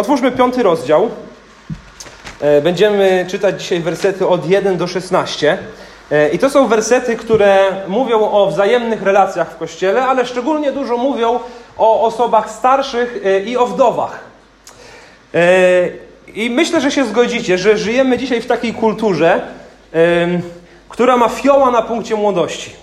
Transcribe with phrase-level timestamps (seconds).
[0.00, 1.10] otwórzmy piąty rozdział.
[2.40, 5.58] E, będziemy czytać dzisiaj wersety od 1 do 16.
[6.10, 10.96] E, I to są wersety, które mówią o wzajemnych relacjach w kościele, ale szczególnie dużo
[10.96, 11.40] mówią
[11.78, 14.30] o osobach starszych e, i o wdowach.
[16.34, 19.40] I myślę, że się zgodzicie, że żyjemy dzisiaj w takiej kulturze,
[20.88, 22.79] która ma fioła na punkcie młodości.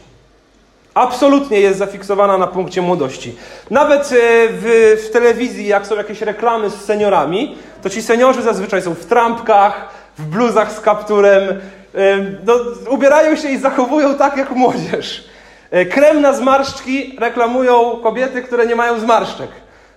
[0.98, 3.36] Absolutnie jest zafiksowana na punkcie młodości.
[3.72, 4.16] Nawet e,
[4.52, 9.06] w, w, telewizji, jak są jakieś reklamy z seniorami, to ci seniorzy zazwyczaj są w
[9.06, 12.54] trampkach, w bluzach z kapturem, e, no,
[12.90, 15.30] ubierają się i zachowują tak jak młodzież.
[15.72, 19.50] E, krem na zmarszczki reklamują kobiety, które nie mają zmarszczek.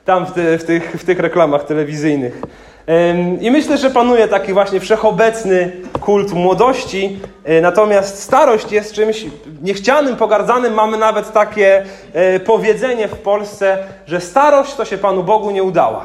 [0.05, 2.42] Tam w, te, w, tych, w tych reklamach telewizyjnych.
[3.40, 9.26] I myślę, że panuje taki właśnie wszechobecny kult młodości, e, natomiast starość jest czymś
[9.62, 10.74] niechcianym, pogardzanym.
[10.74, 16.04] Mamy nawet takie e, powiedzenie w Polsce, że starość to się Panu Bogu nie udała.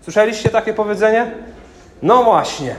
[0.00, 1.30] Słyszeliście takie powiedzenie?
[2.02, 2.76] No właśnie.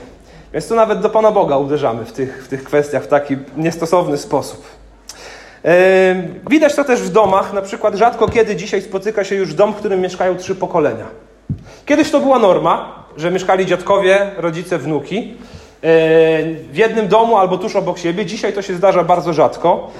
[0.52, 4.18] Więc tu nawet do Pana Boga uderzamy w tych, w tych kwestiach w taki niestosowny
[4.18, 4.66] sposób.
[6.50, 7.52] Widać to też w domach.
[7.52, 11.06] Na przykład rzadko kiedy dzisiaj spotyka się już dom, w którym mieszkają trzy pokolenia.
[11.86, 15.34] Kiedyś to była norma, że mieszkali dziadkowie, rodzice, wnuki e,
[16.52, 18.26] w jednym domu albo tuż obok siebie.
[18.26, 19.90] Dzisiaj to się zdarza bardzo rzadko.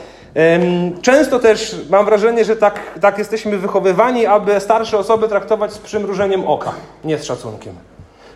[1.03, 6.47] Często też mam wrażenie, że tak, tak jesteśmy wychowywani, aby starsze osoby traktować z przymrużeniem
[6.47, 6.73] oka,
[7.05, 7.75] nie z szacunkiem.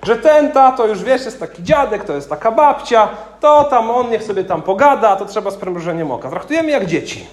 [0.03, 3.09] Że ten tato już wiesz, jest taki dziadek, to jest taka babcia,
[3.41, 6.31] to tam on niech sobie tam pogada, to trzeba z przymrużeniem oka.
[6.31, 7.27] Traktujemy jak dzieci.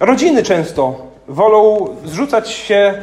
[0.00, 0.96] Rodziny często
[1.28, 3.02] wolą zrzucać się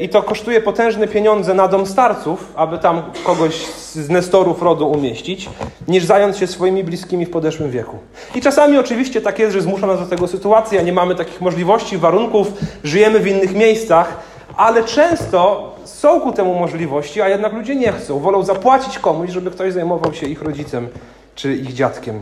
[0.00, 5.50] i to kosztuje potężne pieniądze na dom starców, aby tam kogoś z nestorów rodu umieścić,
[5.88, 7.98] niż zająć się swoimi bliskimi w podeszłym wieku.
[8.34, 11.98] I czasami oczywiście tak jest, że zmusza nas do tego sytuacja, nie mamy takich możliwości,
[11.98, 12.52] warunków,
[12.84, 14.16] żyjemy w innych miejscach,
[14.56, 18.18] ale często są ku temu możliwości, a jednak ludzie nie chcą.
[18.18, 20.88] Wolą zapłacić komuś, żeby ktoś zajmował się ich rodzicem
[21.34, 22.20] czy ich dziadkiem.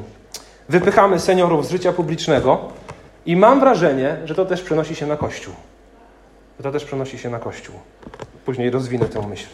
[0.69, 2.59] Wypychamy seniorów z życia publicznego
[3.27, 5.55] i mam wrażenie, że to też przenosi się na Kościół
[6.63, 7.75] to też przenosi się na Kościół.
[8.45, 9.47] Później rozwinę tę myśl.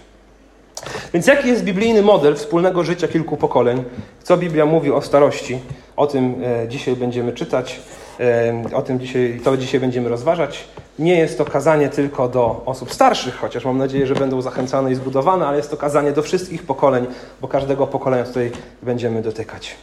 [1.15, 3.85] Więc jaki jest biblijny model wspólnego życia kilku pokoleń?
[4.23, 5.59] Co Biblia mówi o starości?
[5.97, 7.81] O tym e, dzisiaj będziemy czytać,
[8.21, 10.65] e, o tym dzisiaj, to dzisiaj będziemy rozważać.
[10.99, 14.95] Nie jest to kazanie tylko do osób starszych, chociaż mam nadzieję, że będą zachęcane i
[14.95, 17.07] zbudowane, ale jest to kazanie do wszystkich pokoleń,
[17.41, 18.51] bo każdego pokolenia tutaj
[18.83, 19.77] będziemy dotykać.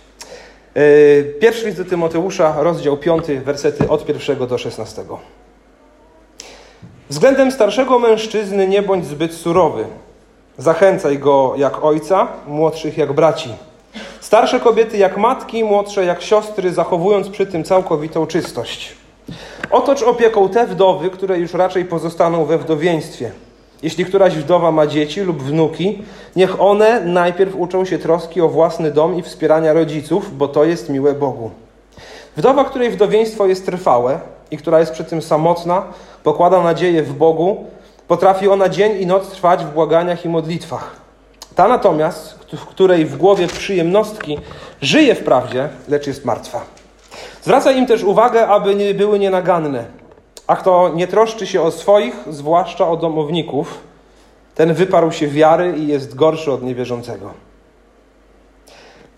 [0.74, 5.04] E, pierwszy list do Tymoteusza, rozdział 5, wersety od 1 do 16.
[7.10, 9.86] Względem starszego mężczyzny nie bądź zbyt surowy.
[10.58, 13.50] Zachęcaj go jak ojca, młodszych jak braci.
[14.22, 18.96] Starsze kobiety jak matki, młodsze jak siostry, zachowując przy tym całkowitą czystość.
[19.72, 23.32] Otocz opieką te wdowy, które już raczej pozostaną we wdowieństwie.
[23.84, 26.04] Jeśli któraś wdowa ma dzieci lub wnuki,
[26.36, 30.90] niech one najpierw uczą się troski o własny dom i wspierania rodziców, bo to jest
[30.90, 31.52] miłe Bogu.
[32.38, 34.20] Wdowa, której wdowieństwo jest trwałe
[34.52, 35.84] i która jest przy tym samotna,
[36.24, 37.66] pokłada nadzieję w Bogu,
[38.08, 40.96] potrafi ona dzień i noc trwać w błaganiach i modlitwach.
[41.56, 44.38] Ta natomiast, w której w głowie przyjemnostki
[44.82, 46.62] żyje wprawdzie, lecz jest martwa.
[47.42, 49.86] Zwraca im też uwagę, aby nie były nienaganne.
[50.48, 53.78] A kto nie troszczy się o swoich, zwłaszcza o domowników,
[54.56, 57.34] ten wyparł się wiary i jest gorszy od niewierzącego.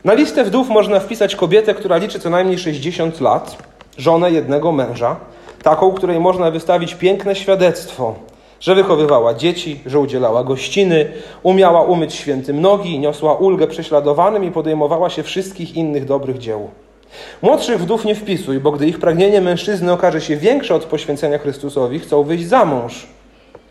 [0.03, 3.57] Na listę wdów można wpisać kobietę, która liczy co najmniej 60 lat,
[3.97, 5.15] żonę jednego męża,
[5.63, 8.15] taką, której można wystawić piękne świadectwo,
[8.59, 11.11] że wychowywała dzieci, że udzielała gościny,
[11.43, 16.69] umiała umyć świętym nogi, niosła ulgę prześladowanym i podejmowała się wszystkich innych dobrych dzieł.
[17.41, 21.99] Młodszych wdów nie wpisuj, bo gdy ich pragnienie mężczyzny okaże się większe od poświęcenia Chrystusowi,
[21.99, 23.07] chcą wyjść za mąż.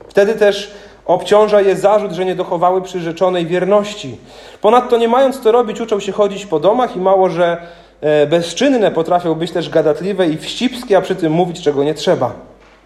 [0.09, 0.71] Wtedy też
[1.07, 4.17] obciąża je zarzut, że nie dochowały przyrzeczonej wierności.
[4.61, 7.67] Ponadto nie mając co robić, uczą się chodzić po domach i mało, że
[8.31, 12.33] bezczynne potrafią być też gadatliwe i wścibskie, a przy tym mówić, czego nie trzeba.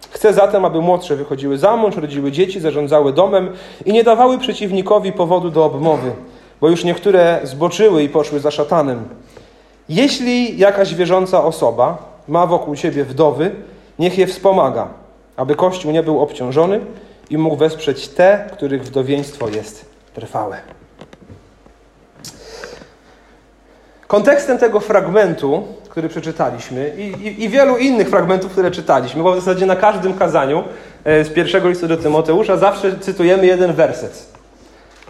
[0.09, 3.53] Chcę zatem, aby młodsze wychodziły za mąż, rodziły dzieci, zarządzały domem
[3.85, 6.11] i nie dawały przeciwnikowi powodu do obmowy,
[6.61, 9.03] bo już niektóre zboczyły i poszły za szatanem.
[9.89, 11.97] Jeśli jakaś wierząca osoba
[12.27, 13.51] ma wokół siebie wdowy,
[13.99, 14.87] niech je wspomaga,
[15.35, 16.79] aby Kościół nie był obciążony
[17.29, 20.74] i mógł wesprzeć te, których wdowieństwo jest trwałe.
[24.07, 29.35] Kontekstem tego fragmentu, który przeczytaliśmy i, i, i, wielu innych fragmentów, które czytaliśmy, bo w
[29.35, 30.63] zasadzie na każdym kazaniu
[31.03, 34.35] e, z pierwszego listu do Tymoteusza zawsze cytujemy jeden werset.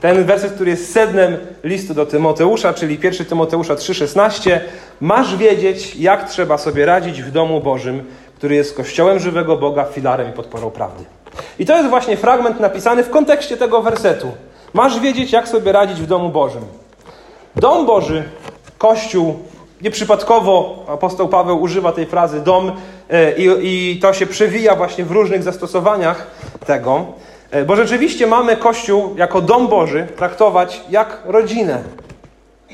[0.01, 4.59] Ten werset, który jest sednem listu do Tymoteusza, czyli 1 Tymoteusza 3,16.
[5.01, 8.03] Masz wiedzieć, jak trzeba sobie radzić w domu Bożym,
[8.35, 11.03] który jest kościołem żywego Boga, filarem i podporą prawdy.
[11.59, 14.31] I to jest właśnie fragment napisany w kontekście tego wersetu.
[14.73, 16.61] Masz wiedzieć, jak sobie radzić w domu Bożym.
[17.55, 18.23] Dom Boży,
[18.77, 19.39] Kościół,
[19.81, 22.71] nieprzypadkowo apostoł Paweł używa tej frazy dom
[23.09, 26.27] e, i, i to się przewija właśnie w różnych zastosowaniach
[26.65, 27.05] tego,
[27.51, 31.83] e, bo rzeczywiście mamy Kościół jako dom Boży traktować jak rodzinę.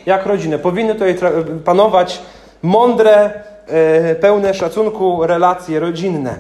[0.06, 0.60] Jak rodzinę.
[0.60, 1.16] Powinny tutaj
[1.66, 2.22] panować
[2.62, 6.36] mądre, e, pełne szacunku relacje rodzinne.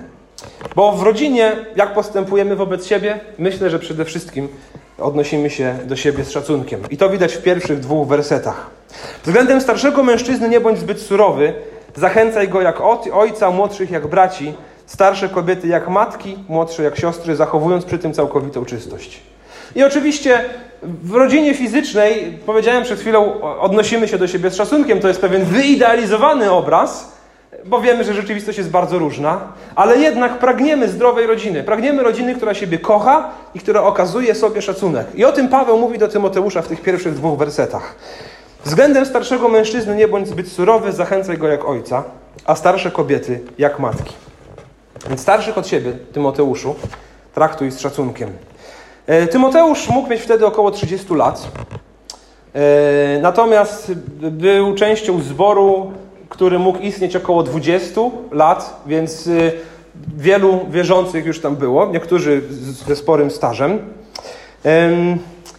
[0.75, 4.47] Bo w rodzinie, jak postępujemy wobec siebie, myślę, że przede wszystkim
[5.01, 6.81] odnosimy się do siebie z szacunkiem.
[6.89, 8.69] I to widać w pierwszych dwóch wersetach.
[9.23, 11.53] Względem starszego mężczyzny nie bądź zbyt surowy,
[11.95, 12.81] zachęcaj go jak
[13.13, 14.53] ojca, młodszych jak braci,
[14.85, 19.21] starsze kobiety jak matki, młodsze jak siostry, zachowując przy tym całkowitą czystość.
[19.75, 20.45] I oczywiście
[20.83, 24.99] w rodzinie fizycznej, powiedziałem przed chwilą, odnosimy się do siebie z szacunkiem.
[24.99, 27.11] To jest pewien wyidealizowany obraz,
[27.65, 29.41] bo wiemy, że rzeczywistość jest bardzo różna,
[29.75, 31.63] ale jednak pragniemy zdrowej rodziny.
[31.63, 35.07] Pragniemy rodziny, która siebie kocha i która okazuje sobie szacunek.
[35.15, 37.95] I o tym Paweł mówi do Tymoteusza w tych pierwszych dwóch wersetach.
[38.65, 42.03] Względem starszego mężczyzny nie bądź zbyt surowy, zachęcaj go jak ojca,
[42.45, 44.13] a starsze kobiety jak matki.
[45.07, 46.75] Więc starszych od siebie, Tymoteuszu,
[47.33, 48.29] traktuj z szacunkiem.
[49.07, 51.47] E, Tymoteusz mógł mieć wtedy około 30 lat.
[52.53, 55.91] E, natomiast był częścią zboru
[56.31, 58.01] który mógł istnieć około 20
[58.31, 59.51] lat, więc y,
[60.17, 62.41] wielu wierzących już tam było, niektórzy
[62.87, 63.79] ze sporym stażem.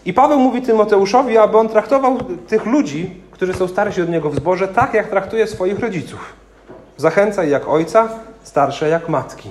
[0.04, 4.36] I Paweł mówi Tymoteuszowi, aby on traktował tych ludzi, którzy są starsi od niego w
[4.36, 6.32] zborze, tak jak traktuje swoich rodziców.
[6.96, 8.08] Zachęcaj jak ojca,
[8.42, 9.50] starsze jak matki.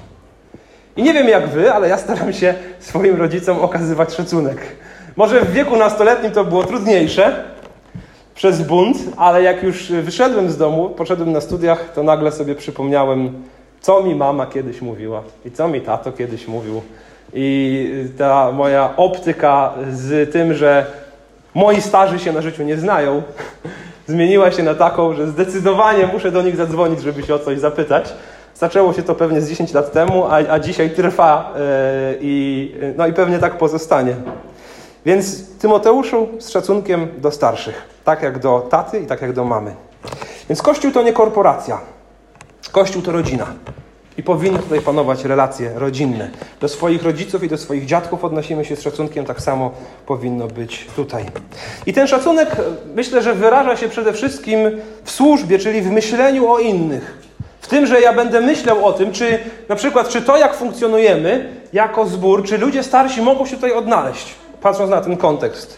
[0.96, 4.58] I nie wiem jak wy, ale ja staram się swoim rodzicom okazywać szacunek.
[5.16, 7.44] Może w wieku nastoletnim to było trudniejsze,
[8.42, 13.44] przez bunt, ale jak już wyszedłem z domu, poszedłem na studiach, to nagle sobie przypomniałem,
[13.82, 16.82] co mi mama kiedyś mówiła i co mi tato kiedyś mówił.
[17.34, 20.86] I ta moja optyka z tym, że
[21.54, 23.24] moi starzy się na życiu nie znają,
[24.08, 28.14] zmieniła się na taką, że zdecydowanie muszę do nich zadzwonić, żeby się o coś zapytać.
[28.56, 31.62] Zaczęło się to pewnie z 10 lat temu, a, a dzisiaj trwa yy,
[32.22, 34.16] i, no i pewnie tak pozostanie.
[35.06, 39.76] Więc Tymoteuszu z szacunkiem do starszych, tak jak do taty i tak jak do mamy.
[40.50, 41.80] Więc Kościół to nie korporacja.
[42.72, 43.48] Kościół to rodzina.
[44.18, 46.30] I powinny tutaj panować relacje rodzinne.
[46.60, 49.72] Do swoich rodziców i do swoich dziadków odnosimy się z szacunkiem, tak samo
[50.06, 51.26] powinno być tutaj.
[51.86, 52.56] I ten szacunek
[52.96, 54.60] myślę, że wyraża się przede wszystkim
[55.04, 57.18] w służbie, czyli w myśleniu o innych.
[57.62, 59.40] W tym, że ja będę myślał o tym, czy
[59.70, 64.36] na przykład, czy to, jak funkcjonujemy jako zbór, czy ludzie starsi mogą się tutaj odnaleźć
[64.62, 65.78] patrząc na ten kontekst.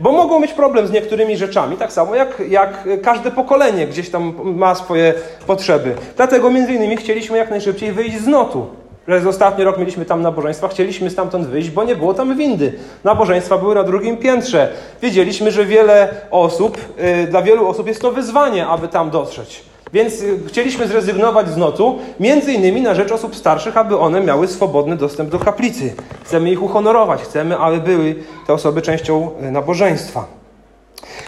[0.00, 4.34] Bo mogą mieć problem z niektórymi rzeczami, tak samo jak, jak każde pokolenie gdzieś tam
[4.44, 5.14] ma swoje
[5.46, 5.94] potrzeby.
[6.16, 8.66] Dlatego między innymi chcieliśmy jak najszybciej wyjść z notu.
[9.06, 12.72] Przez ostatni rok mieliśmy tam nabożeństwa, chcieliśmy stamtąd wyjść, bo nie było tam windy.
[13.04, 14.72] Nabożeństwa były na drugim piętrze.
[15.02, 16.78] Wiedzieliśmy, że wiele osób,
[17.24, 19.69] y, dla wielu osób jest to wyzwanie, aby tam dotrzeć.
[19.92, 24.48] Więc y, chcieliśmy zrezygnować z notu, między innymi na rzecz osób starszych, aby one miały
[24.48, 25.94] swobodny dostęp do kaplicy.
[26.24, 28.14] Chcemy ich uhonorować, chcemy, aby były
[28.46, 30.24] te osoby częścią y, nabożeństwa.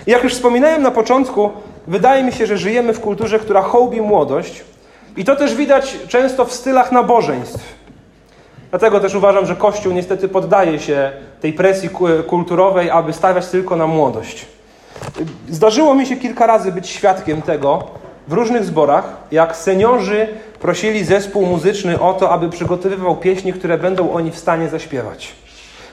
[0.06, 1.50] I jak już wspominałem na początku,
[1.86, 4.64] wydaje mi się, że żyjemy w kulturze, która hołbi młodość
[5.16, 7.82] i to też widać często w stylach nabożeństw.
[8.70, 11.90] Dlatego też uważam, że Kościół niestety poddaje się tej presji
[12.26, 14.46] kulturowej, aby stawiać tylko na młodość.
[15.48, 17.84] Zdarzyło mi się kilka razy być świadkiem tego,
[18.28, 20.28] w różnych zborach, jak seniorzy
[20.60, 25.34] prosili zespół muzyczny o to, aby przygotowywał pieśni, które będą oni w stanie zaśpiewać.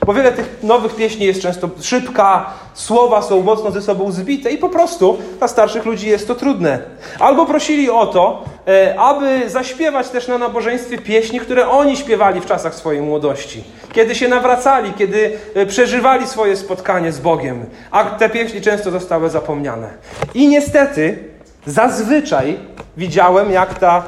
[0.06, 4.58] Bo wiele tych nowych pieśni jest często szybka, słowa są mocno ze sobą zbite i
[4.58, 6.78] po prostu dla starszych ludzi jest to trudne.
[7.18, 12.46] Albo prosili o to, e, aby zaśpiewać też na nabożeństwie pieśni, które oni śpiewali w
[12.46, 13.64] czasach swojej młodości.
[13.92, 17.66] Kiedy się nawracali, kiedy e, przeżywali swoje spotkanie z Bogiem.
[17.90, 19.88] A te pieśni często zostały zapomniane.
[20.34, 21.29] I niestety
[21.66, 22.58] Zazwyczaj
[22.96, 24.04] widziałem, jak ta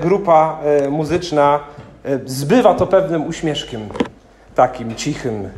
[0.00, 1.60] grupa e, muzyczna
[2.04, 3.88] e, zbywa to pewnym uśmieszkiem,
[4.54, 5.48] takim cichym.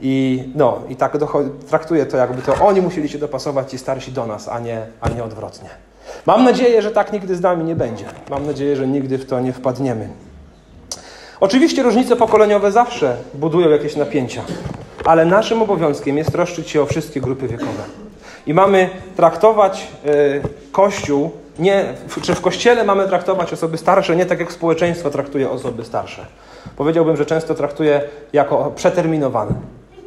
[0.00, 1.18] I, no, i tak
[1.68, 5.08] traktuje to, jakby to oni musieli się dopasować, ci starsi do nas, a nie, a
[5.08, 5.68] nie odwrotnie.
[6.26, 8.04] Mam nadzieję, że tak nigdy z nami nie będzie.
[8.30, 10.08] Mam nadzieję, że nigdy w to nie wpadniemy.
[11.40, 14.42] Oczywiście różnice pokoleniowe zawsze budują jakieś napięcia,
[15.04, 18.05] ale naszym obowiązkiem jest troszczyć się o wszystkie grupy wiekowe.
[18.46, 20.10] I mamy traktować e,
[20.72, 21.84] Kościół nie,
[22.22, 26.26] czy w kościele mamy traktować osoby starsze nie tak, jak społeczeństwo traktuje osoby starsze.
[26.76, 28.00] Powiedziałbym, że często traktuje
[28.32, 29.52] jako przeterminowane,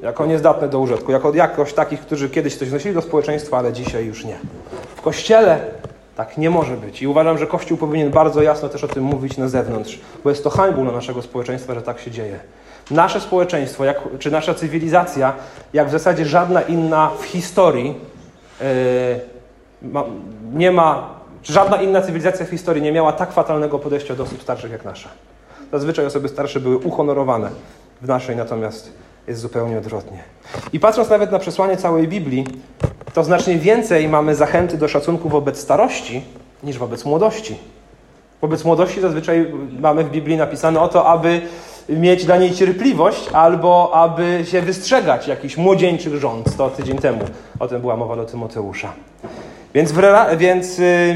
[0.01, 4.05] jako niezdatne do użytku, jako jakoś takich, którzy kiedyś coś nosili do społeczeństwa, ale dzisiaj
[4.05, 4.35] już nie.
[4.95, 5.59] W kościele
[6.15, 7.01] tak nie może być.
[7.01, 10.43] I uważam, że Kościół powinien bardzo jasno też o tym mówić na zewnątrz, bo jest
[10.43, 12.39] to hańbą dla naszego społeczeństwa, że tak się dzieje.
[12.91, 15.33] Nasze społeczeństwo, jak, czy nasza cywilizacja,
[15.73, 17.95] jak w zasadzie żadna inna w historii,
[20.53, 21.09] nie ma,
[21.43, 25.09] żadna inna cywilizacja w historii nie miała tak fatalnego podejścia do osób starszych jak nasza.
[25.71, 27.49] Zazwyczaj osoby starsze były uhonorowane,
[28.01, 28.93] w naszej natomiast
[29.27, 30.23] jest zupełnie odwrotnie.
[30.73, 32.45] I patrząc nawet na przesłanie całej Biblii,
[33.13, 36.23] to znacznie więcej mamy zachęty do szacunku wobec starości
[36.63, 37.57] niż wobec młodości.
[38.41, 41.41] Wobec młodości zazwyczaj mamy w Biblii napisane o to, aby
[41.89, 46.57] mieć dla niej cierpliwość albo aby się wystrzegać jakichś młodzieńczych rząd.
[46.57, 47.21] To tydzień temu
[47.59, 48.93] o tym była mowa do Tymoteusza.
[49.73, 49.93] Więc,
[50.37, 51.15] więc yy,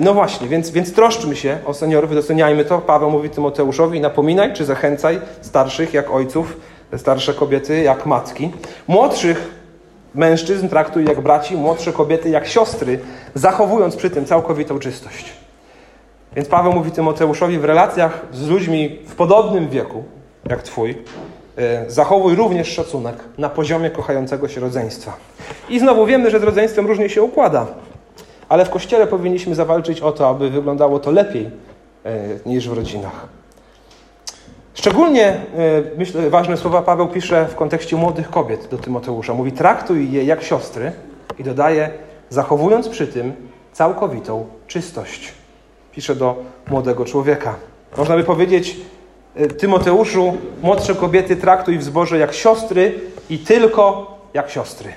[0.00, 2.78] no właśnie, więc, więc troszczmy się o seniorów, doceniajmy to.
[2.78, 6.56] Paweł mówi Tymoteuszowi, napominaj czy zachęcaj starszych jak ojców,
[6.96, 8.50] starsze kobiety jak matki.
[8.88, 9.60] Młodszych
[10.14, 12.98] mężczyzn traktuj jak braci, młodsze kobiety jak siostry,
[13.34, 15.39] zachowując przy tym całkowitą czystość.
[16.36, 20.04] Więc Paweł mówi Tymoteuszowi w relacjach z ludźmi w podobnym wieku,
[20.48, 20.98] jak Twój,
[21.58, 25.12] e, zachowuj również szacunek na poziomie kochającego się rodzeństwa.
[25.68, 27.66] I znowu wiemy, że z rodzeństwem różnie się układa,
[28.48, 31.50] ale w Kościele powinniśmy zawalczyć o to, aby wyglądało to lepiej
[32.04, 33.28] e, niż w rodzinach.
[34.74, 35.40] Szczególnie, e,
[35.96, 39.34] myślę, ważne słowa Paweł pisze w kontekście młodych kobiet do Tymoteusza.
[39.34, 40.92] Mówi, traktuj je jak siostry
[41.38, 41.90] i dodaje,
[42.28, 43.32] zachowując przy tym
[43.72, 45.39] całkowitą czystość
[45.92, 46.36] pisze do
[46.70, 47.54] młodego człowieka.
[47.96, 48.76] Można by powiedzieć,
[49.34, 54.92] e, Tymoteuszu, młodsze kobiety traktuj w zborze jak siostry i tylko jak siostry.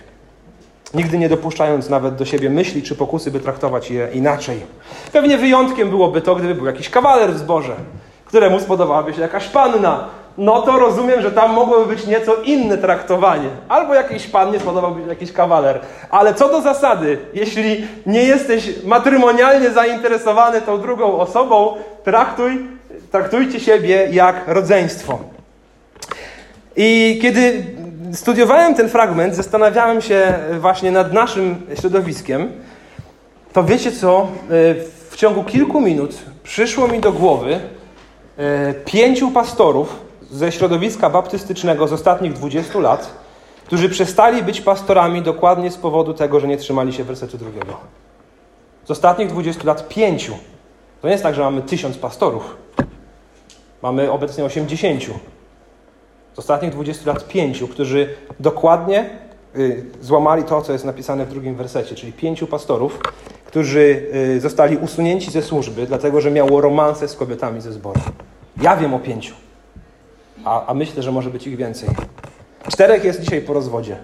[0.94, 4.60] Nigdy nie dopuszczając nawet do siebie myśli czy pokusy, by traktować je inaczej.
[5.12, 7.76] Pewnie wyjątkiem byłoby to, gdyby był jakiś kawaler w zborze,
[8.26, 13.50] któremu spodobałaby się jakaś panna, no to rozumiem, że tam mogłoby być nieco inne traktowanie.
[13.70, 15.80] Albo jakiś pan nie spodobałby się jakiś kawaler.
[16.10, 22.68] Ale co do zasady, jeśli nie jesteś matrymonialnie zainteresowany tą drugą osobą, traktuj,
[23.12, 25.20] traktujcie siebie jak rodzeństwo.
[26.76, 27.66] I kiedy
[28.14, 32.52] studiowałem ten fragment, zastanawiałem się właśnie nad naszym środowiskiem,
[33.54, 34.28] to wiecie co?
[35.10, 37.60] W ciągu kilku minut przyszło mi do głowy
[38.38, 40.00] e, pięciu pastorów,
[40.34, 43.10] ze środowiska baptystycznego z ostatnich 20 lat,
[43.66, 47.78] którzy przestali być pastorami dokładnie z powodu tego, że nie trzymali się wersetu drugiego.
[48.86, 50.34] Z ostatnich 20 lat pięciu.
[51.02, 52.58] To nie jest tak, że mamy tysiąc pastorów.
[53.82, 55.04] Mamy obecnie 80.
[56.34, 58.10] Z ostatnich 20 lat pięciu, którzy
[58.40, 59.10] dokładnie
[59.56, 63.00] y, złamali to, co jest napisane w drugim wersecie, czyli pięciu pastorów,
[63.46, 68.02] którzy y, zostali usunięci ze służby, dlatego że miało romanse z kobietami ze zboru.
[68.62, 69.34] Ja wiem o pięciu
[70.46, 71.90] a, a myślę, że może być ich więcej.
[72.68, 73.98] Czterech jest dzisiaj po rozwodzie.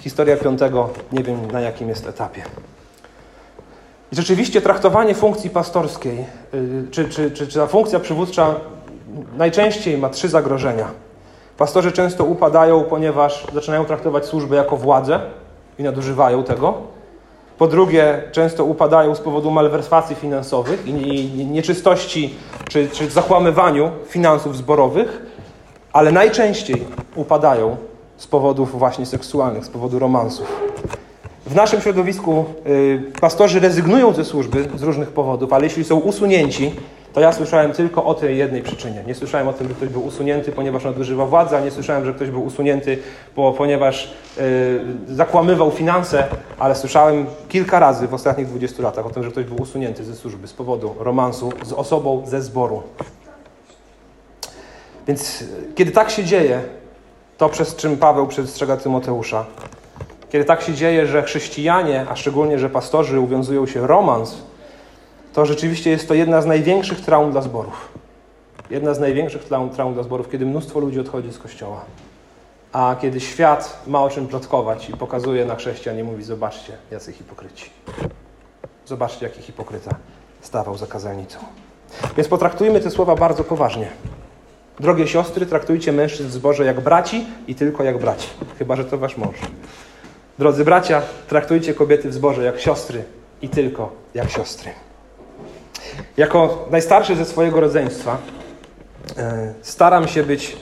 [0.00, 2.42] Historia piątego nie wiem na jakim jest etapie.
[4.12, 8.54] I rzeczywiście traktowanie funkcji pastorskiej, yy, czy, czy, czy, czy ta funkcja przywódcza
[9.36, 10.90] najczęściej ma trzy zagrożenia.
[11.56, 15.20] Pastorzy często upadają, ponieważ zaczynają traktować służbę jako władzę
[15.78, 16.74] i nadużywają tego.
[17.58, 22.34] Po drugie, często upadają z powodu malwersacji finansowych i nieczystości
[22.68, 25.35] czy, czy zakłamywaniu finansów zborowych
[25.96, 26.82] ale najczęściej
[27.14, 27.76] upadają
[28.16, 30.60] z powodów właśnie seksualnych, z powodu romansów.
[31.46, 36.72] W naszym środowisku y, pastorzy rezygnują ze służby z różnych powodów, ale jeśli są usunięci,
[37.12, 39.04] to ja słyszałem tylko o tej jednej przyczynie.
[39.06, 42.14] Nie słyszałem o tym, że ktoś był usunięty, ponieważ nadużywał władzy, a nie słyszałem, że
[42.14, 42.98] ktoś był usunięty,
[43.36, 44.80] bo, ponieważ y,
[45.14, 46.24] zakłamywał finanse,
[46.58, 50.14] ale słyszałem kilka razy w ostatnich 20 latach o tym, że ktoś był usunięty ze
[50.14, 52.82] służby z powodu romansu z osobą ze zboru.
[55.06, 55.44] Więc
[55.74, 56.62] kiedy tak się dzieje,
[57.38, 59.46] to przez czym Paweł przestrzega Tymoteusza,
[60.28, 64.36] kiedy tak się dzieje, że chrześcijanie, a szczególnie, że pastorzy uwiązują się romans,
[65.32, 67.88] to rzeczywiście jest to jedna z największych traum dla zborów.
[68.70, 71.84] Jedna z największych traum, traum dla zborów, kiedy mnóstwo ludzi odchodzi z kościoła.
[72.72, 77.12] A kiedy świat ma o czym plotkować i pokazuje na chrześcijan i mówi, zobaczcie, jacy
[77.12, 77.70] hipokryci.
[78.86, 79.90] Zobaczcie, jaki hipokryta
[80.40, 81.38] stawał za kazalnicą.
[82.16, 83.90] Więc potraktujmy te słowa bardzo poważnie.
[84.80, 88.28] Drogie siostry, traktujcie mężczyzn w zborze jak braci i tylko jak braci,
[88.58, 89.36] chyba że to wasz mąż.
[90.38, 93.04] Drodzy bracia, traktujcie kobiety w zborze jak siostry
[93.42, 94.70] i tylko jak siostry.
[96.16, 98.18] Jako najstarszy ze swojego rodzeństwa
[99.16, 100.56] e, staram się być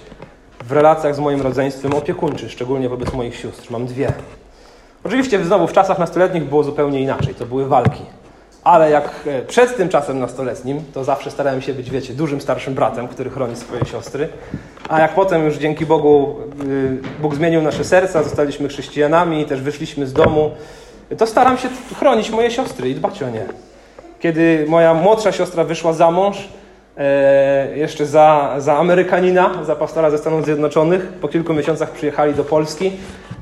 [0.65, 3.71] w relacjach z moim rodzeństwem opiekuńczy, szczególnie wobec moich sióstr.
[3.71, 4.13] Mam dwie.
[5.05, 7.35] Oczywiście znowu w czasach nastoletnich było zupełnie inaczej.
[7.35, 8.03] To były walki.
[8.65, 12.75] Ale jak e, przed tym czasem nastoletnim, to zawsze starałem się być, wiecie, dużym starszym
[12.75, 14.29] bratem, który chroni swoje siostry.
[14.89, 20.07] A jak potem już dzięki Bogu y, Bóg zmienił nasze serca, zostaliśmy chrześcijanami, też wyszliśmy
[20.07, 20.51] z domu,
[21.19, 21.69] to staram się
[21.99, 23.45] chronić moje siostry i dbać o nie.
[24.21, 26.49] Kiedy moja młodsza siostra wyszła za mąż,
[26.97, 32.45] e, jeszcze za, za Amerykanina, za pastora ze Stanów Zjednoczonych, po kilku miesiącach przyjechali do
[32.45, 32.93] Polski.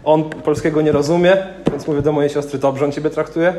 [0.05, 1.37] On polskiego nie rozumie,
[1.71, 3.55] więc mówię do mojej siostry, dobrze on ciebie traktuje?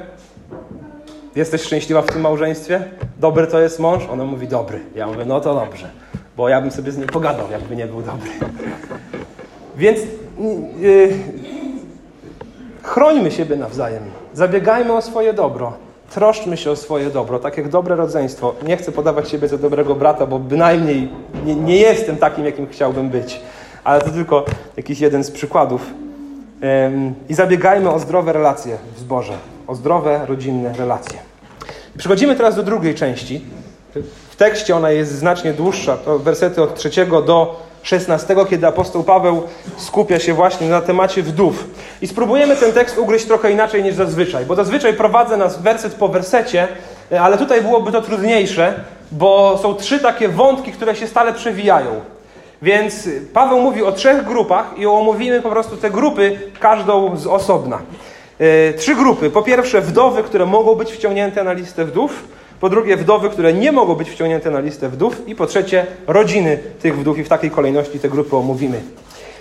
[1.36, 2.84] Jesteś szczęśliwa w tym małżeństwie?
[3.20, 4.04] Dobry to jest mąż?
[4.12, 4.80] Ona mówi, dobry.
[4.96, 5.90] Ja mówię, no to dobrze,
[6.38, 8.30] bo ja bym sobie z nim pogadał, jakby nie był dobry.
[9.78, 10.00] Więc
[10.80, 11.10] yy,
[12.84, 14.04] chrońmy siebie nawzajem.
[14.34, 15.74] Zabiegajmy o swoje dobro.
[16.12, 18.56] Troszczmy się o swoje dobro, tak jak dobre rodzeństwo.
[18.68, 21.10] Nie chcę podawać siebie za dobrego brata, bo bynajmniej
[21.46, 23.42] nie, nie jestem takim, jakim chciałbym być.
[23.84, 24.46] Ale to tylko
[24.78, 25.94] jakiś jeden z przykładów.
[27.30, 29.34] I zabiegajmy o zdrowe relacje w zborze,
[29.68, 31.20] o zdrowe, rodzinne relacje.
[31.98, 33.42] Przechodzimy teraz do drugiej części.
[34.30, 39.44] W tekście ona jest znacznie dłuższa, to wersety od trzeciego do 16, kiedy apostoł Paweł
[39.78, 41.68] skupia się właśnie na temacie wdów.
[42.02, 46.08] I spróbujemy ten tekst ugryźć trochę inaczej niż zazwyczaj, bo zazwyczaj prowadzę nas werset po
[46.08, 46.68] wersecie,
[47.22, 48.74] ale tutaj byłoby to trudniejsze,
[49.12, 52.02] bo są trzy takie wątki, które się stale przewijają.
[52.62, 57.80] Więc Paweł mówi o trzech grupach i omówimy po prostu te grupy, każdą z osobna.
[58.40, 59.30] E, trzy grupy.
[59.30, 62.24] Po pierwsze, wdowy, które mogą być wciągnięte na listę wdów.
[62.60, 65.28] Po drugie, wdowy, które nie mogą być wciągnięte na listę wdów.
[65.28, 67.18] I po trzecie, rodziny tych wdów.
[67.18, 68.82] I w takiej kolejności te grupy omówimy.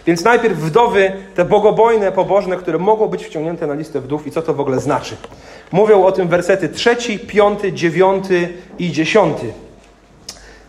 [0.07, 4.43] Więc najpierw wdowy, te bogobojne, pobożne, które mogą być wciągnięte na listę wdów i co
[4.43, 5.17] to w ogóle znaczy.
[5.73, 9.53] Mówią o tym wersety trzeci, piąty, dziewiąty i dziesiąty.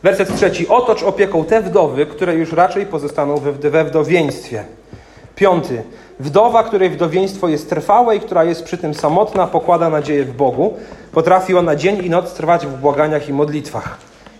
[0.03, 0.68] Werset trzeci.
[0.68, 4.63] Otocz opieką te wdowy, które już raczej pozostaną we, we wdowieństwie.
[5.35, 5.83] Piąty.
[6.19, 10.73] Wdowa, której wdowieństwo jest trwałe i która jest przy tym samotna, pokłada nadzieję w Bogu.
[11.11, 13.97] Potrafi ona dzień i noc trwać w błaganiach i modlitwach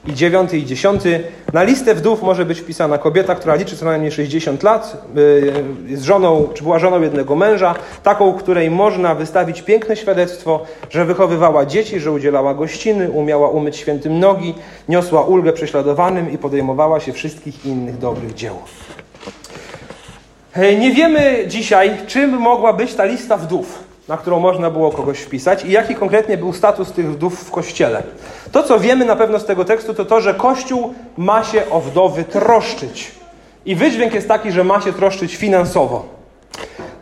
[0.08, 1.24] i dziewiąty i dziesiąty.
[1.54, 6.04] Na listę wdów może być wpisana kobieta, która liczy co najmniej 60 lat, y, jest
[6.04, 12.00] żoną, czy była żoną jednego męża, taką, której można wystawić piękne świadectwo, że wychowywała dzieci,
[12.00, 14.56] że udzielała gościny, umiała umyć świętym nogi,
[14.90, 18.56] niosła ulgę prześladowanym i podejmowała się wszystkich innych dobrych dzieł.
[20.80, 25.66] Nie wiemy dzisiaj, czym mogła być ta lista wdów na którą można było kogoś wpisać
[25.66, 28.04] i jaki konkretnie był status tych wdów w kościele.
[28.52, 31.82] To, co wiemy na pewno z tego tekstu, to to, że Kościół ma się o
[31.82, 33.12] wdowy troszczyć.
[33.66, 36.06] I wydźwięk jest taki, że ma się troszczyć finansowo.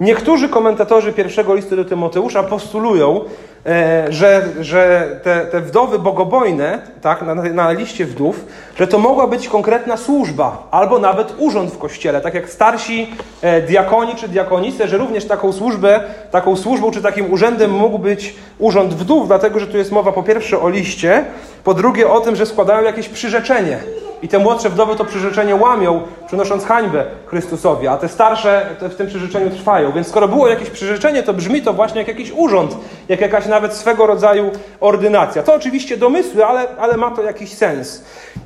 [0.02, 3.22] Niektórzy komentatorzy pierwszego listu do Tymoteusza postulują,
[3.66, 9.28] e, że, że te, te wdowy bogobojne, tak, na, na liście wdów, że to mogła
[9.28, 13.10] być konkretna służba, albo nawet urząd w kościele, tak jak starsi
[13.42, 16.00] e, diakoni czy diakonice, że również taką służbę,
[16.32, 20.24] taką służbą czy takim urzędem mógł być urząd wdów, dlatego że tu jest mowa po
[20.24, 21.26] pierwsze o liście,
[21.64, 23.80] po drugie o tym, że składają jakieś przyrzeczenie.
[24.21, 29.07] I te młodsze wdowy to przyrzeczenie łamią, przynosząc hańbę Chrystusowi, a te starsze w tym
[29.07, 29.91] przyrzeczeniu trwają.
[29.91, 32.77] Więc skoro było jakieś przyrzeczenie, to brzmi to właśnie jak jakiś urząd,
[33.10, 35.43] jak jakaś nawet swego rodzaju ordynacja.
[35.43, 38.03] To oczywiście domysły, ale, ale ma to jakiś sens.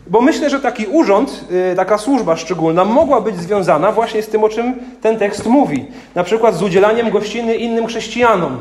[0.08, 4.44] Bo myślę, że taki urząd, yy, taka służba szczególna mogła być związana właśnie z tym,
[4.44, 5.86] o czym ten tekst mówi.
[6.16, 8.58] Na przykład z udzielaniem gościny innym chrześcijanom.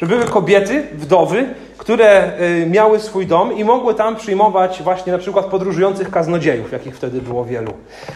[0.00, 1.46] Że były kobiety, wdowy,
[1.78, 6.96] które y, miały swój dom i mogły tam przyjmować właśnie na przykład podróżujących kaznodziejów, jakich
[6.96, 7.72] wtedy było wielu.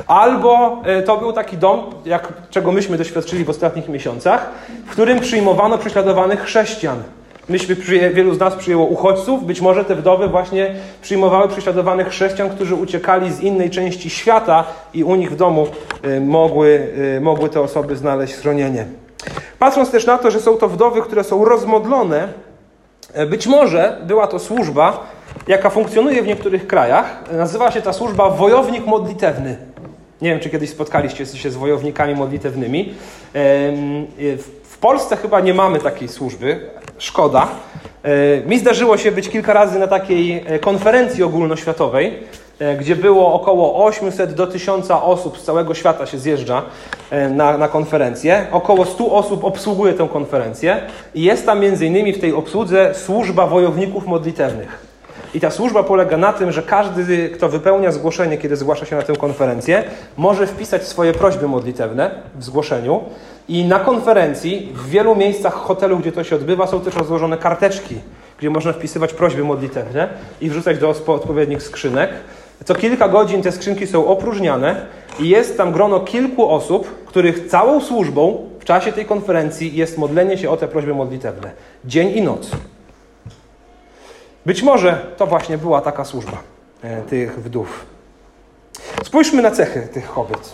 [0.06, 4.50] Albo y, to był taki dom, jak, czego myśmy doświadczyli w ostatnich miesiącach,
[4.86, 7.02] w którym przyjmowano prześladowanych chrześcijan.
[7.48, 7.76] Myśmy,
[8.14, 13.32] wielu z nas przyjęło uchodźców, być może te wdowy właśnie przyjmowały prześladowanych chrześcijan, którzy uciekali
[13.32, 15.66] z innej części świata i u nich w domu
[16.04, 16.88] y, mogły,
[17.20, 19.03] mogły te osoby znaleźć schronienie.
[19.64, 22.28] Patrząc też na to, że są to wdowy, które są rozmodlone,
[23.12, 25.06] e, być może była to służba,
[25.48, 27.24] jaka funkcjonuje w niektórych krajach.
[27.32, 29.56] Nazywa się ta służba wojownik modlitewny.
[30.22, 32.94] Nie wiem, czy kiedyś spotkaliście się z wojownikami modlitewnymi.
[34.64, 36.70] W Polsce chyba nie mamy takiej służby.
[36.98, 37.48] Szkoda.
[38.02, 42.43] E, mi zdarzyło się być kilka razy na takiej e, konferencji ogólnoświatowej E,
[42.80, 46.62] gdzie było około 800 do 1000 osób z całego świata się zjeżdża
[47.10, 48.46] e, na, na konferencję.
[48.52, 50.80] Około 100 osób obsługuje tę konferencję
[51.14, 54.94] i jest tam między innymi w tej obsłudze służba wojowników modlitewnych.
[55.34, 59.02] I ta służba polega na tym, że każdy, kto wypełnia zgłoszenie, kiedy zgłasza się na
[59.02, 59.84] tę konferencję,
[60.16, 63.00] może wpisać swoje prośby modlitewne w zgłoszeniu.
[63.48, 67.94] I na konferencji, w wielu miejscach hotelu, gdzie to się odbywa, są też rozłożone karteczki,
[68.38, 70.08] gdzie można wpisywać prośby modlitewne
[70.40, 72.10] i wrzucać do odpowiednich skrzynek.
[72.64, 74.86] Co kilka godzin te skrzynki są opróżniane
[75.20, 80.38] i jest tam grono kilku osób, których całą służbą w czasie tej konferencji jest modlenie
[80.38, 81.50] się o te prośby modlitewne.
[81.84, 82.50] Dzień i noc.
[84.46, 86.38] Być może to właśnie była taka służba
[86.82, 87.86] e, tych wdów.
[89.04, 90.52] Spójrzmy na cechy tych kobiet.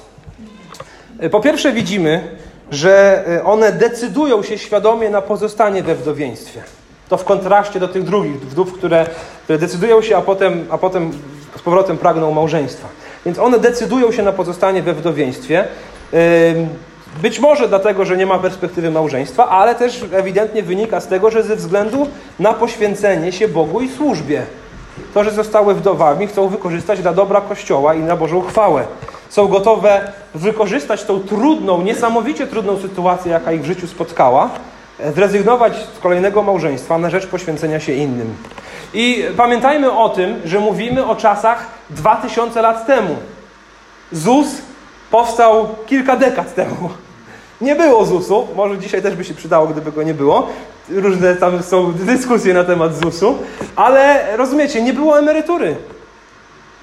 [1.19, 2.37] E, po pierwsze widzimy,
[2.71, 6.63] że e, one decydują się świadomie na pozostanie we wdowieństwie.
[7.09, 9.07] To w kontraście do tych drugich wdów, które,
[9.45, 11.13] które decydują się, a potem, a potem
[11.57, 12.89] z powrotem pragną małżeństwa.
[13.27, 15.65] Więc one decydują się na pozostanie we wdowieństwie.
[17.23, 21.43] Być może dlatego, że nie ma perspektywy małżeństwa, ale też ewidentnie wynika z tego, że
[21.43, 22.07] ze względu
[22.39, 24.43] na poświęcenie się Bogu i służbie.
[25.15, 28.85] To, że zostały wdowami, chcą wykorzystać dla dobra Kościoła i na Bożą chwałę.
[29.29, 34.51] Są gotowe wykorzystać tą trudną, niesamowicie trudną sytuację, jaka ich w życiu spotkała,
[35.15, 38.35] zrezygnować z kolejnego małżeństwa na rzecz poświęcenia się innym.
[38.95, 43.17] I pamiętajmy o tym, że mówimy o czasach 2000 lat temu.
[44.13, 44.49] ZUS
[45.11, 46.91] powstał kilka dekad temu.
[47.61, 50.49] Nie było ZUS-u, może dzisiaj też by się przydało, gdyby go nie było.
[50.89, 53.39] Różne tam są dyskusje na temat ZUS-u,
[53.77, 55.77] ale rozumiecie, nie było emerytury.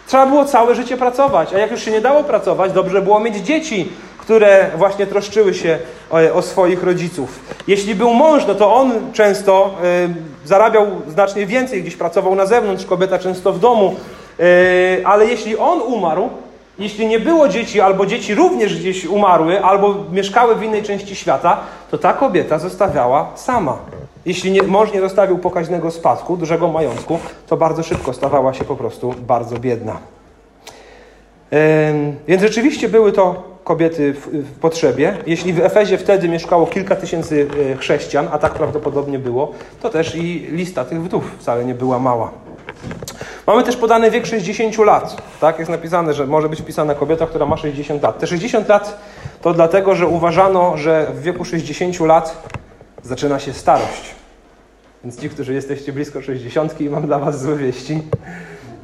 [0.08, 3.36] Trzeba było całe życie pracować, a jak już się nie dało pracować, dobrze było mieć
[3.36, 3.90] dzieci,
[4.28, 7.40] które właśnie troszczyły się o, o swoich rodziców.
[7.68, 9.76] Jeśli był mąż, no to on często
[10.44, 13.96] y, zarabiał znacznie więcej, gdzieś pracował na zewnątrz, kobieta często w domu,
[14.40, 14.44] y,
[15.06, 16.30] ale jeśli on umarł,
[16.80, 21.60] jeśli nie było dzieci, albo dzieci również gdzieś umarły, albo mieszkały w innej części świata,
[21.92, 23.78] to ta kobieta zostawiała sama.
[24.26, 28.76] Jeśli nie, mąż nie zostawił pokaźnego spadku, dużego majątku, to bardzo szybko stawała się po
[28.76, 29.98] prostu bardzo biedna.
[32.28, 35.18] Więc rzeczywiście były to kobiety w, w, potrzebie.
[35.26, 39.52] Jeśli w Efezie wtedy mieszkało kilka tysięcy e, chrześcijan, a tak prawdopodobnie było,
[39.82, 42.32] to też i lista tych wdów wcale nie była mała.
[43.48, 45.22] Mamy też podany wiek 60 lat.
[45.40, 48.20] Tak jest napisane, że może być wpisana kobieta, która ma 60 lat.
[48.20, 49.00] Te 60 lat
[49.42, 52.48] to dlatego, że uważano, że w wieku 60 lat
[53.04, 54.16] zaczyna się starość.
[55.04, 58.02] Więc ci, którzy jesteście blisko 60 i mam dla was złe wieści,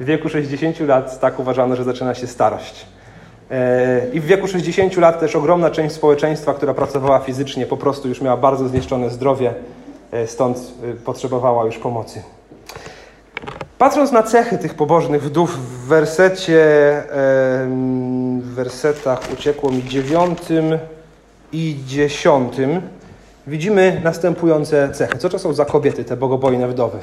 [0.00, 2.93] w wieku 60 lat tak uważano, że zaczyna się starość.
[3.54, 8.08] E, I w wieku 60 lat też ogromna część społeczeństwa, która pracowała fizycznie, po prostu
[8.08, 9.54] już miała bardzo zniszczone zdrowie,
[10.12, 12.22] e, stąd e, potrzebowała już pomocy.
[13.78, 16.62] Patrząc na cechy tych pobożnych wdów w wersecie,
[18.40, 20.78] w wersetach uciekło mi dziewiątym
[21.52, 22.80] i dziesiątym,
[23.46, 25.18] widzimy następujące cechy.
[25.18, 26.98] Co to są za kobiety, te bogobojne wdowy?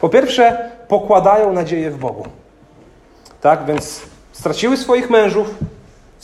[0.00, 2.26] Po pierwsze, pokładają nadzieję w Bogu.
[3.40, 5.54] Tak, więc straciły swoich mężów,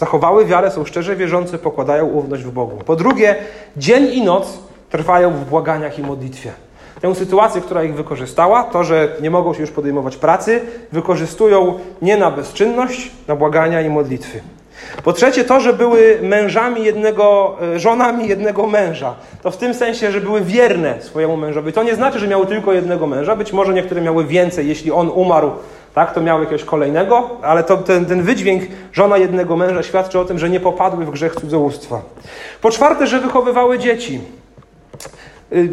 [0.02, 2.76] zachowały wiarę, są szczerze wierzące, pokładają ufność w Bogu.
[2.86, 3.36] Po drugie,
[3.76, 4.58] dzień i noc
[4.90, 6.52] trwają w błaganiach i modlitwie.
[7.00, 10.60] Tę sytuację, która ich wykorzystała, to, że nie mogą się już podejmować pracy,
[10.92, 14.40] wykorzystują nie na bezczynność, na błagania i modlitwy.
[15.04, 19.14] Po trzecie, to, że były mężami jednego, e, żonami jednego męża.
[19.42, 21.72] To w tym sensie, że były wierne swojemu mężowi.
[21.72, 23.36] To nie znaczy, że miały tylko jednego męża.
[23.36, 25.50] Być może niektóre miały więcej, jeśli on umarł,
[25.94, 30.24] tak, to miały jakiegoś kolejnego, ale to, ten, ten wydźwięk żona jednego męża świadczy o
[30.24, 32.02] tym, że nie popadły w grzech cudzołóstwa.
[32.60, 34.20] Po czwarte, że wychowywały dzieci.
[35.52, 35.68] Y,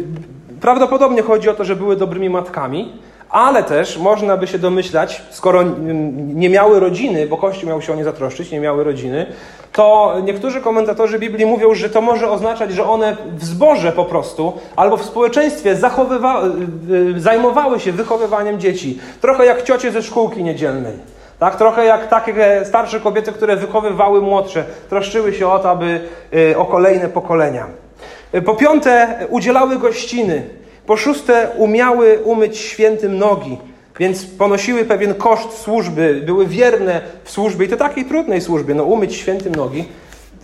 [0.60, 2.92] Prawdopodobnie chodzi o to, że były dobrymi matkami,
[3.30, 5.62] ale też można by się domyślać, skoro
[6.16, 9.26] nie miały rodziny, bo Kościół miał się o nie zatroszczyć, nie miały rodziny,
[9.72, 14.52] to niektórzy komentatorzy Biblii mówią, że to może oznaczać, że one w zborze po prostu
[14.76, 15.76] albo w społeczeństwie y,
[17.16, 19.00] y, zajmowały się wychowywaniem dzieci.
[19.20, 20.94] Trochę jak ciocie ze szkółki niedzielnej.
[21.38, 26.00] Tak, trochę jak takie starsze kobiety, które wychowywały młodsze, troszczyły się o to, aby
[26.34, 27.66] y, o kolejne pokolenia.
[28.44, 30.59] Po piąte, udzielały gościny.
[30.86, 33.58] Po szóste, umiały umyć świętym nogi,
[33.98, 38.84] więc ponosiły pewien koszt służby, były wierne w służbie i to takiej trudnej służbie, no
[38.84, 39.84] umyć świętym nogi.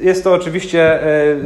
[0.01, 1.37] Jest to oczywiście e,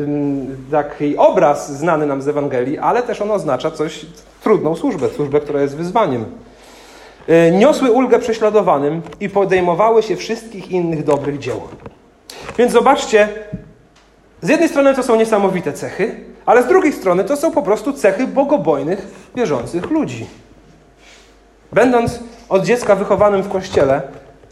[0.70, 4.06] taki obraz znany nam z Ewangelii, ale też on oznacza coś,
[4.42, 6.24] trudną służbę, służbę, która jest wyzwaniem.
[7.28, 11.60] E, niosły ulgę prześladowanym i podejmowały się wszystkich innych dobrych dzieł.
[12.58, 13.28] Więc zobaczcie,
[14.42, 17.92] z jednej strony to są niesamowite cechy, ale z drugiej strony to są po prostu
[17.92, 20.26] cechy bogobojnych, wierzących ludzi.
[21.72, 24.02] Będąc od dziecka wychowanym w kościele,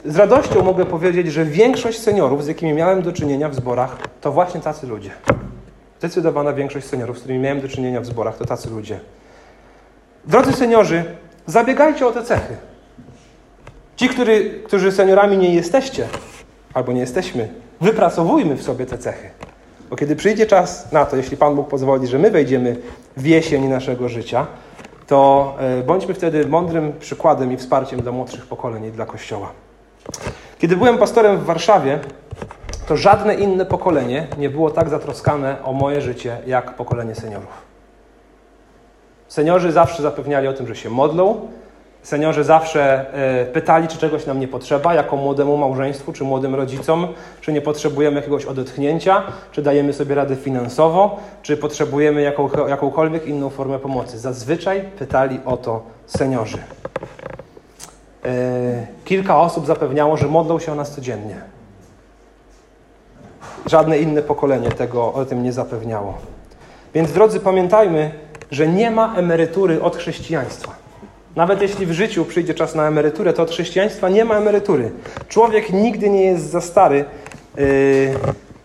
[0.05, 4.33] z radością mogę powiedzieć, że większość seniorów, z jakimi miałem do czynienia w zborach, to
[4.33, 5.11] właśnie tacy ludzie.
[5.98, 9.01] Zdecydowana większość seniorów, z którymi miałem do czynienia w zborach, to tacy ludzie.
[10.24, 11.05] Drodzy seniorzy,
[11.46, 12.57] zabiegajcie o te cechy.
[13.96, 16.07] Ci, który, którzy seniorami nie jesteście,
[16.74, 17.48] albo nie jesteśmy,
[17.81, 19.31] wypracowujmy w sobie te cechy.
[19.90, 22.77] Bo kiedy przyjdzie czas na to, jeśli Pan Bóg pozwoli, że my wejdziemy
[23.16, 24.46] w jesień naszego życia,
[25.07, 29.53] to e, bądźmy wtedy mądrym przykładem i wsparciem dla młodszych pokoleń i dla Kościoła.
[30.59, 31.98] Kiedy byłem pastorem w Warszawie,
[32.88, 37.68] to żadne inne pokolenie nie było tak zatroskane o moje życie, jak pokolenie seniorów.
[39.29, 41.48] Seniorzy zawsze zapewniali o tym, że się modlą,
[42.02, 47.08] Seniorzy zawsze e, pytali, czy czegoś nam nie potrzeba, jako młodemu małżeństwu, czy młodym rodzicom,
[47.40, 53.50] czy nie potrzebujemy jakiegoś odetchnięcia, czy dajemy sobie radę finansowo, czy potrzebujemy jaką, jakąkolwiek inną
[53.50, 54.18] formę pomocy.
[54.18, 56.58] Zazwyczaj pytali o to seniorzy.
[58.24, 61.37] E, kilka osób zapewniało, że modlą się o nas codziennie.
[63.66, 66.18] Żadne inne pokolenie tego o tym nie zapewniało.
[66.94, 68.11] Więc drodzy, pamiętajmy,
[68.50, 70.77] że nie ma emerytury od chrześcijaństwa.
[71.38, 74.90] Nawet jeśli w życiu przyjdzie czas na emeryturę, to od chrześcijaństwa nie ma emerytury.
[75.29, 77.05] Człowiek nigdy nie jest za stary,
[77.57, 77.64] yy,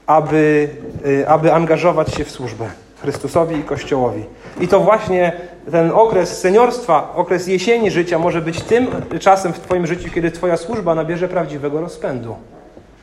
[0.07, 0.69] aby,
[1.05, 2.65] yy, aby angażować się w służbę
[3.01, 4.23] Chrystusowi i Kościołowi.
[4.59, 5.31] I to właśnie
[5.71, 8.87] ten okres seniorstwa, okres jesieni życia może być tym
[9.19, 12.35] czasem w Twoim życiu, kiedy Twoja służba nabierze prawdziwego rozpędu.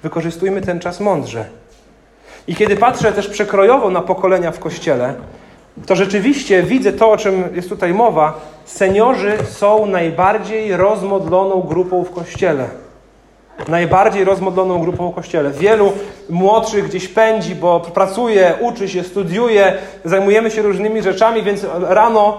[0.03, 1.45] Wykorzystujmy ten czas mądrze.
[2.47, 5.15] I kiedy patrzę też przekrojowo na pokolenia w Kościele,
[5.87, 8.41] to rzeczywiście widzę to, o czym jest tutaj mowa.
[8.75, 12.69] Seniorzy są najbardziej rozmodloną grupą w Kościele.
[13.69, 15.51] Najbardziej rozmodloną grupą w Kościele.
[15.51, 15.93] Wielu
[16.31, 22.39] młodszych gdzieś pędzi, bo pracuje, uczy się, studiuje, zajmujemy się różnymi rzeczami, więc rano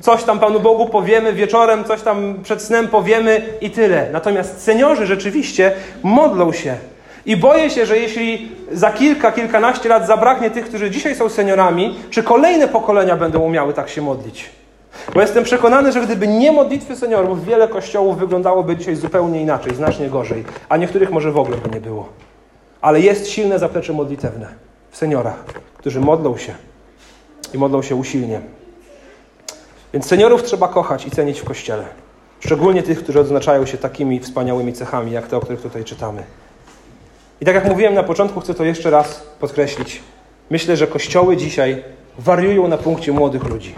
[0.00, 4.08] coś tam Panu Bogu powiemy, wieczorem coś tam przed snem powiemy i tyle.
[4.12, 6.74] Natomiast seniorzy rzeczywiście modlą się
[7.26, 11.98] i boję się, że jeśli za kilka, kilkanaście lat zabraknie tych, którzy dzisiaj są seniorami,
[12.10, 14.50] czy kolejne pokolenia będą umiały tak się modlić?
[15.14, 20.10] Bo jestem przekonany, że gdyby nie modlitwy seniorów, wiele kościołów wyglądałoby dzisiaj zupełnie inaczej, znacznie
[20.10, 22.08] gorzej, a niektórych może w ogóle by nie było.
[22.80, 24.48] Ale jest silne zaplecze modlitewne
[24.90, 25.44] w seniorach,
[25.78, 26.54] którzy modlą się
[27.54, 28.40] i modlą się usilnie.
[29.92, 31.84] Więc seniorów trzeba kochać i cenić w kościele.
[32.40, 36.22] Szczególnie tych, którzy odznaczają się takimi wspaniałymi cechami, jak te, o których tutaj czytamy.
[37.40, 40.02] I tak jak mówiłem na początku, chcę to jeszcze raz podkreślić.
[40.50, 41.84] Myślę, że kościoły dzisiaj
[42.18, 43.74] wariują na punkcie młodych ludzi.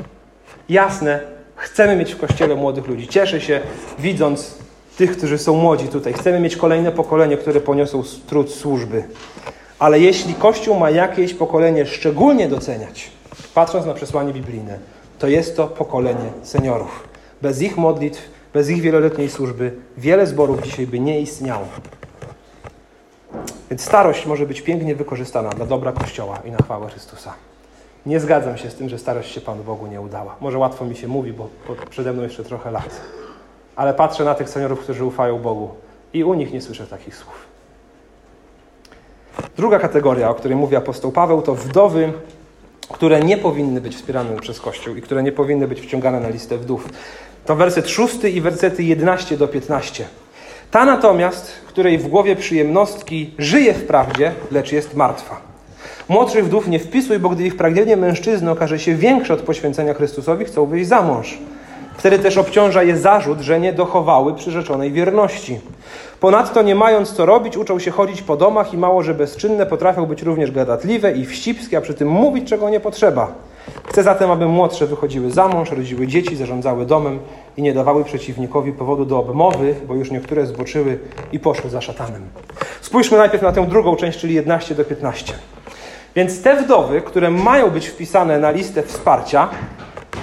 [0.68, 1.20] Jasne,
[1.56, 3.08] chcemy mieć w kościele młodych ludzi.
[3.08, 3.60] Cieszę się,
[3.98, 4.54] widząc
[4.96, 6.12] tych, którzy są młodzi tutaj.
[6.12, 9.04] Chcemy mieć kolejne pokolenie, które poniosą trud służby.
[9.78, 13.10] Ale jeśli Kościół ma jakieś pokolenie szczególnie doceniać,
[13.54, 14.78] patrząc na przesłanie biblijne,
[15.18, 17.08] to jest to pokolenie seniorów.
[17.42, 21.68] Bez ich modlitw, bez ich wieloletniej służby wiele zborów dzisiaj by nie istniało.
[23.70, 27.47] Więc starość może być pięknie wykorzystana dla dobra Kościoła i na chwałę Chrystusa.
[28.08, 30.36] Nie zgadzam się z tym, że starość się Panu Bogu nie udała.
[30.40, 31.48] Może łatwo mi się mówi, bo
[31.90, 33.00] przede mną jeszcze trochę lat.
[33.76, 35.70] Ale patrzę na tych seniorów, którzy ufają Bogu
[36.12, 37.46] i u nich nie słyszę takich słów.
[39.56, 42.12] Druga kategoria, o której mówi apostoł Paweł, to wdowy,
[42.92, 46.58] które nie powinny być wspierane przez Kościół i które nie powinny być wciągane na listę
[46.58, 46.88] wdów.
[47.46, 50.04] To werset 6 i wersety 11 do 15.
[50.70, 55.47] Ta natomiast, której w głowie przyjemnostki żyje w prawdzie, lecz jest martwa.
[56.08, 60.44] Młodszych wdów nie wpisuj, bo gdy ich pragnienie mężczyzny okaże się większe od poświęcenia Chrystusowi,
[60.44, 61.38] chcą wyjść za mąż.
[61.96, 65.60] Wtedy też obciąża je zarzut, że nie dochowały przyrzeczonej wierności.
[66.20, 70.06] Ponadto, nie mając co robić, uczą się chodzić po domach i mało, że bezczynne, potrafią
[70.06, 73.32] być również gadatliwe i wścibskie, a przy tym mówić, czego nie potrzeba.
[73.88, 77.18] Chcę zatem, aby młodsze wychodziły za mąż, rodziły dzieci, zarządzały domem
[77.56, 80.98] i nie dawały przeciwnikowi powodu do obmowy, bo już niektóre zboczyły
[81.32, 82.22] i poszły za szatanem.
[82.80, 85.34] Spójrzmy najpierw na tę drugą część, czyli 11 do 15.
[86.16, 89.48] Więc te wdowy, które mają być wpisane na listę wsparcia,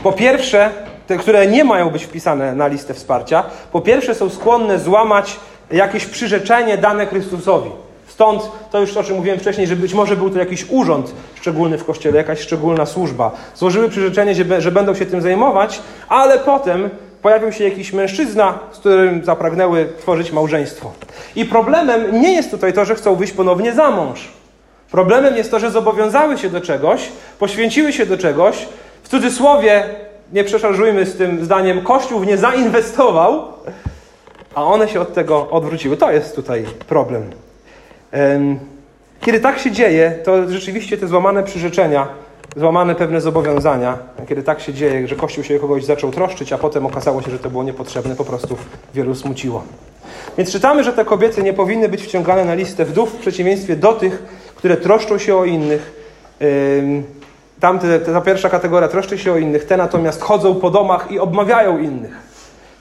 [0.04, 0.69] po pierwsze,
[1.08, 5.39] te, które nie mają być wpisane na listę wsparcia, po pierwsze są skłonne złamać
[5.71, 7.69] jakieś przyrzeczenie dane Chrystusowi.
[8.08, 11.78] Stąd to już o czym mówiłem wcześniej, że być może był to jakiś urząd szczególny
[11.78, 13.32] w kościele, jakaś szczególna służba.
[13.56, 16.89] Złożyły przyrzeczenie, że, że będą się tym zajmować, ale potem
[17.21, 20.91] pojawił się jakiś mężczyzna, z którym zapragnęły tworzyć małżeństwo.
[21.36, 24.28] I problemem nie jest tutaj to, że chcą wyjść ponownie za mąż.
[24.95, 28.67] Problemem jest to, że zobowiązały się do czegoś, poświęciły się do czegoś,
[29.03, 29.84] w cudzysłowie,
[30.34, 33.43] nie przeszarżujmy z tym zdaniem, Kościół w nie zainwestował,
[34.53, 35.97] a one się od tego odwróciły.
[35.97, 37.23] To jest tutaj problem.
[39.21, 42.08] Kiedy tak się dzieje, to rzeczywiście te złamane przyrzeczenia,
[42.55, 43.97] złamane pewne zobowiązania,
[44.29, 47.39] kiedy tak się dzieje, że Kościół się kogoś zaczął troszczyć, a potem okazało się, że
[47.39, 48.58] to było niepotrzebne, po prostu
[48.93, 49.63] wielu smuciło.
[50.38, 53.93] Więc czytamy, że te kobiety nie powinny być wciągane na listę wdów w przeciwieństwie do
[53.93, 55.91] tych, które troszczą się o innych.
[57.60, 61.78] Tamte, ta pierwsza kategoria troszczy się o innych, te natomiast chodzą po domach i obmawiają
[61.78, 62.12] innych.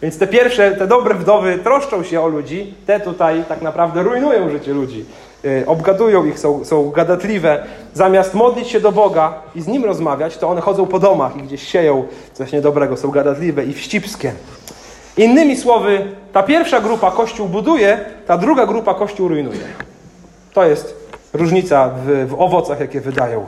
[0.02, 4.50] Więc te pierwsze, te dobre wdowy troszczą się o ludzi, te tutaj tak naprawdę rujnują
[4.50, 5.04] życie ludzi.
[5.42, 7.64] Yy, obgadują ich, są, są gadatliwe.
[7.94, 11.42] Zamiast modlić się do Boga i z Nim rozmawiać, to one chodzą po domach i
[11.42, 14.32] gdzieś sieją coś niedobrego, są gadatliwe i wścibskie.
[15.16, 19.64] Innymi słowy, ta pierwsza grupa Kościół buduje, ta druga grupa Kościół rujnuje.
[20.52, 21.03] To jest
[21.34, 23.46] różnica w, w owocach, jakie wydają.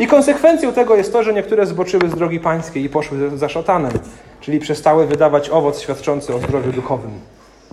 [0.00, 3.92] I konsekwencją tego jest to, że niektóre zboczyły z drogi pańskiej i poszły za szatanem.
[4.40, 7.10] czyli przestały wydawać owoc świadczący o zdrowiu duchowym.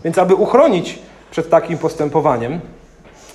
[0.03, 0.99] Więc aby uchronić
[1.31, 2.59] przed takim postępowaniem,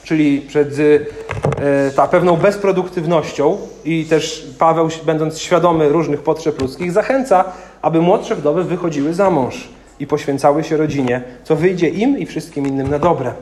[0.05, 7.45] czyli przed e, ta pewną bezproduktywnością i też Paweł, będąc świadomy różnych potrzeb ludzkich, zachęca,
[7.83, 9.69] aby młodsze wdowy wychodziły za mąż
[10.01, 13.33] i poświęcały się rodzinie, co wyjdzie im i wszystkim innym na dobre.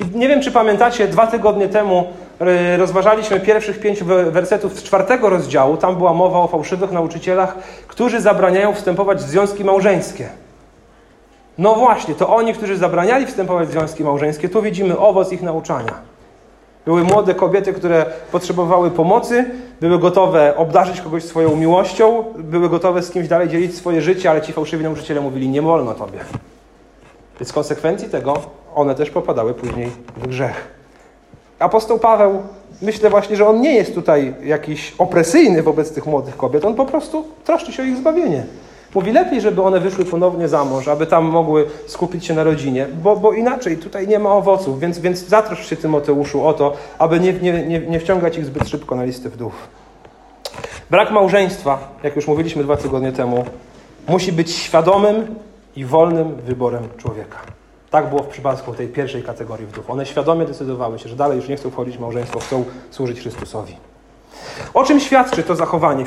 [0.00, 2.06] I nie wiem, czy pamiętacie, dwa tygodnie temu
[2.76, 5.76] rozważaliśmy pierwszych pięć wersetów z czwartego rozdziału.
[5.76, 7.54] Tam była mowa o fałszywych nauczycielach,
[7.86, 10.28] którzy zabraniają wstępować w związki małżeńskie.
[11.58, 15.94] No właśnie, to oni, którzy zabraniali wstępować w związki małżeńskie, tu widzimy owoc ich nauczania.
[16.84, 19.44] Były młode kobiety, które potrzebowały pomocy,
[19.80, 24.42] były gotowe obdarzyć kogoś swoją miłością, były gotowe z kimś dalej dzielić swoje życie, ale
[24.42, 26.18] ci fałszywi nauczyciele mówili: Nie wolno tobie.
[27.40, 28.34] Więc konsekwencji tego
[28.74, 30.79] one też popadały później w grzech.
[31.60, 32.42] Apostoł Paweł,
[32.82, 36.86] myślę właśnie, że on nie jest tutaj jakiś opresyjny wobec tych młodych kobiet, on po
[36.86, 38.44] prostu troszczy się o ich zbawienie.
[38.94, 42.86] Mówi lepiej, żeby one wyszły ponownie za mąż, aby tam mogły skupić się na rodzinie,
[43.02, 47.20] bo, bo inaczej tutaj nie ma owoców, więc, więc zatrosz się Tymoteuszu o to, aby
[47.20, 49.68] nie, nie, nie, nie wciągać ich zbyt szybko na listę wdów.
[50.90, 53.44] Brak małżeństwa, jak już mówiliśmy dwa tygodnie temu,
[54.08, 55.34] musi być świadomym
[55.76, 57.59] i wolnym wyborem człowieka.
[57.90, 59.90] Tak było w przypadku tej pierwszej kategorii wdów.
[59.90, 63.76] One świadomie decydowały się, że dalej już nie chcą wchodzić w małżeństwo, chcą służyć Chrystusowi.
[64.74, 66.04] O czym świadczy to zachowanie?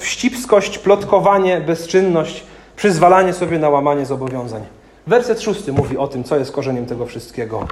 [0.00, 2.44] Wścibskość, plotkowanie, bezczynność,
[2.76, 4.66] przyzwalanie sobie na łamanie zobowiązań.
[5.06, 7.66] Werset szósty mówi o tym, co jest korzeniem tego wszystkiego.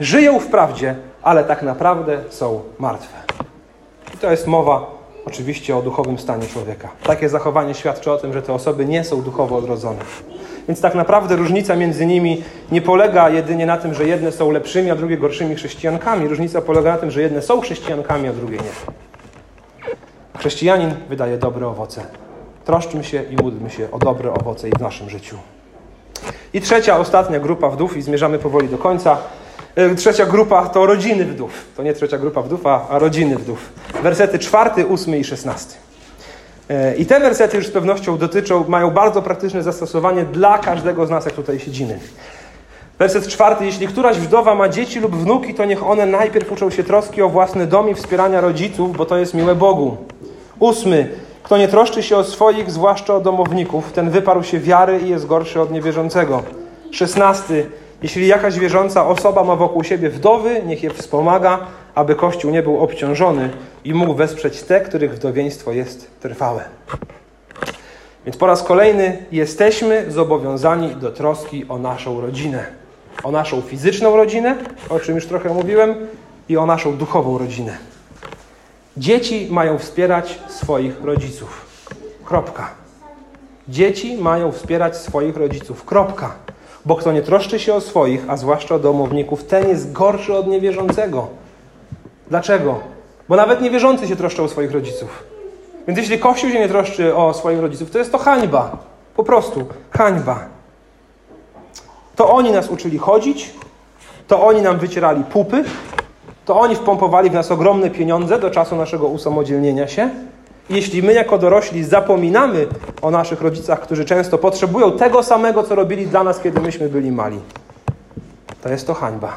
[0.00, 3.16] Żyją w prawdzie, ale tak naprawdę są martwe.
[4.14, 4.90] I to jest mowa
[5.24, 6.88] oczywiście o duchowym stanie człowieka.
[7.02, 9.98] Takie zachowanie świadczy o tym, że te osoby nie są duchowo odrodzone.
[10.68, 14.90] Więc tak naprawdę różnica między nimi nie polega jedynie na tym, że jedne są lepszymi,
[14.90, 16.28] a drugie gorszymi chrześcijankami.
[16.28, 18.96] Różnica polega na tym, że jedne są chrześcijankami, a drugie nie.
[20.38, 22.02] Chrześcijanin wydaje dobre owoce.
[22.64, 25.36] Troszczmy się i módlmy się o dobre owoce i w naszym życiu.
[26.52, 29.18] I trzecia, ostatnia grupa wdów, i zmierzamy powoli do końca.
[29.74, 31.64] E, trzecia grupa to rodziny wdów.
[31.76, 33.72] To nie trzecia grupa wdów, a rodziny wdów.
[34.02, 35.85] Wersety czwarty, ósmy i szesnasty.
[36.70, 41.10] E, I te wersety już z pewnością dotyczą, mają bardzo praktyczne zastosowanie dla każdego z
[41.10, 41.98] nas, jak tutaj siedzimy.
[42.98, 43.64] Werset czwarty.
[43.64, 47.28] Jeśli któraś wdowa ma dzieci lub wnuki, to niech one najpierw uczą się troski o
[47.28, 49.96] własny dom i wspierania rodziców, bo to jest miłe Bogu.
[50.58, 51.08] Ósmy.
[51.42, 55.26] Kto nie troszczy się o swoich, zwłaszcza o domowników, ten wyparł się wiary i jest
[55.26, 56.42] gorszy od niewierzącego.
[56.90, 57.70] Szesnasty.
[58.02, 61.58] Jeśli jakaś wierząca osoba ma wokół siebie wdowy, niech je wspomaga,
[61.96, 63.50] aby Kościół nie był obciążony
[63.84, 66.64] i mógł wesprzeć te, których wdowieństwo jest trwałe.
[68.24, 72.66] Więc po raz kolejny jesteśmy zobowiązani do troski o naszą rodzinę.
[73.24, 74.56] O naszą fizyczną rodzinę,
[74.88, 75.94] o czym już trochę mówiłem,
[76.48, 77.76] i o naszą duchową rodzinę.
[78.96, 81.66] Dzieci mają wspierać swoich rodziców.
[82.24, 82.70] Kropka.
[83.68, 85.84] Dzieci mają wspierać swoich rodziców.
[85.84, 86.34] Kropka.
[86.84, 90.46] Bo kto nie troszczy się o swoich, a zwłaszcza o domowników, ten jest gorszy od
[90.46, 91.28] niewierzącego.
[92.30, 92.78] Dlaczego?
[93.28, 95.24] Bo nawet niewierzący się troszczą o swoich rodziców.
[95.86, 98.76] Więc jeśli Kościół się nie troszczy o swoich rodziców, to jest to hańba.
[99.16, 100.40] Po prostu hańba.
[102.16, 103.54] To oni nas uczyli chodzić,
[104.28, 105.64] to oni nam wycierali pupy,
[106.44, 110.10] to oni wpompowali w nas ogromne pieniądze do czasu naszego usamodzielnienia się.
[110.70, 112.66] I jeśli my jako dorośli zapominamy
[113.02, 117.12] o naszych rodzicach, którzy często potrzebują tego samego, co robili dla nas, kiedy myśmy byli
[117.12, 117.40] mali,
[118.62, 119.36] to jest to hańba.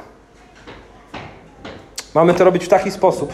[2.15, 3.33] Mamy to robić w taki sposób,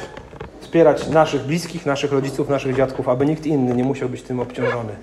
[0.59, 4.95] wspierać naszych bliskich, naszych rodziców, naszych dziadków, aby nikt inny nie musiał być tym obciążony.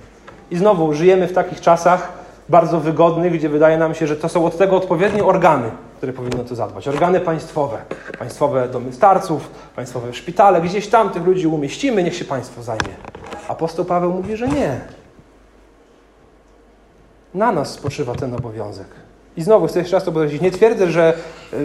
[0.51, 2.13] I znowu żyjemy w takich czasach
[2.49, 6.45] bardzo wygodnych, gdzie wydaje nam się, że to są od tego odpowiednie organy, które powinny
[6.45, 6.89] to zadbać.
[6.89, 7.79] Organy państwowe,
[8.19, 12.95] państwowe domy starców, państwowe szpitale, gdzieś tam tych ludzi umieścimy, niech się państwo zajmie.
[13.49, 14.81] Apostoł Paweł mówi, że nie.
[17.35, 18.87] Na nas spoczywa ten obowiązek.
[19.37, 20.43] I znowu chcę jeszcze raz to powiedzieć.
[20.43, 21.15] Nie twierdzę, że,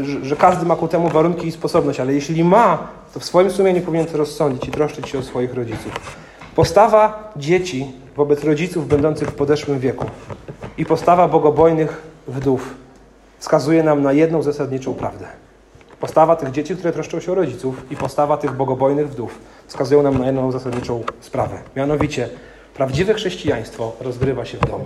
[0.01, 3.51] że, że, każdy ma ku temu warunki i sposobność, ale jeśli ma, to w swoim
[3.51, 5.91] sumieniu powinien to rozsądzić i troszczyć się o swoich rodziców.
[6.55, 10.05] Postawa dzieci wobec rodziców będących w podeszłym wieku
[10.77, 12.73] i postawa bogobojnych wdów
[13.39, 15.25] wskazuje nam na jedną zasadniczą prawdę.
[15.99, 20.17] Postawa tych dzieci, które troszczą się o rodziców i postawa tych bogobojnych wdów wskazują nam
[20.17, 21.57] na jedną zasadniczą sprawę.
[21.75, 22.29] Mianowicie,
[22.73, 24.85] prawdziwe chrześcijaństwo rozgrywa się w domu.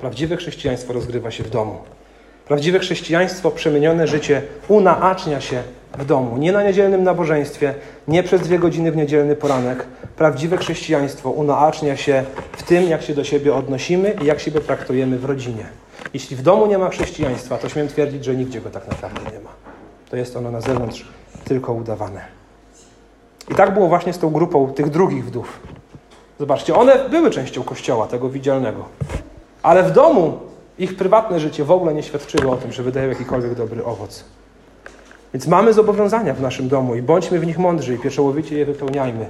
[0.00, 1.78] Prawdziwe chrześcijaństwo rozgrywa się w domu.
[2.48, 5.62] Prawdziwe chrześcijaństwo, przemienione życie unacznia się
[5.98, 6.36] w domu.
[6.36, 7.74] Nie na niedzielnym nabożeństwie,
[8.08, 9.86] nie przez dwie godziny w niedzielny poranek.
[10.16, 15.18] Prawdziwe chrześcijaństwo unacznia się w tym, jak się do siebie odnosimy i jak siebie traktujemy
[15.18, 15.66] w rodzinie.
[16.14, 19.40] Jeśli w domu nie ma chrześcijaństwa, to śmiem twierdzić, że nigdzie go tak naprawdę nie
[19.40, 19.50] ma.
[20.10, 21.04] To jest ono na zewnątrz
[21.44, 22.20] tylko udawane.
[23.50, 25.60] I tak było właśnie z tą grupą tych drugich wdów.
[26.38, 28.84] Zobaczcie, one były częścią kościoła, tego widzialnego.
[29.68, 30.38] Ale w domu
[30.78, 34.24] ich prywatne życie w ogóle nie świadczyło o tym, że wydają jakikolwiek dobry owoc.
[35.34, 39.26] Więc mamy zobowiązania w naszym domu i bądźmy w nich mądrzy i pieczołowicie je wypełniajmy.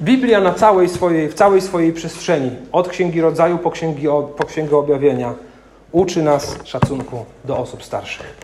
[0.00, 4.06] Biblia na całej swojej, w całej swojej przestrzeni, od Księgi Rodzaju po, księgi,
[4.36, 5.34] po Księgę Objawienia,
[5.92, 8.36] uczy nas szacunku do osób starszych.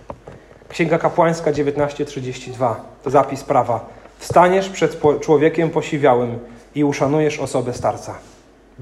[0.69, 3.87] Księga Kapłańska 19:32 to zapis prawa.
[4.19, 6.39] Wstaniesz przed człowiekiem posiwiałym
[6.75, 8.32] i uszanujesz osobę starca.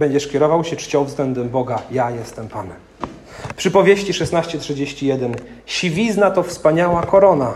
[0.01, 1.83] Będziesz kierował się czcią względem Boga.
[1.91, 2.77] Ja jestem Panem.
[3.57, 5.35] Przypowieści 16:31
[5.67, 7.55] Siwizna to wspaniała korona.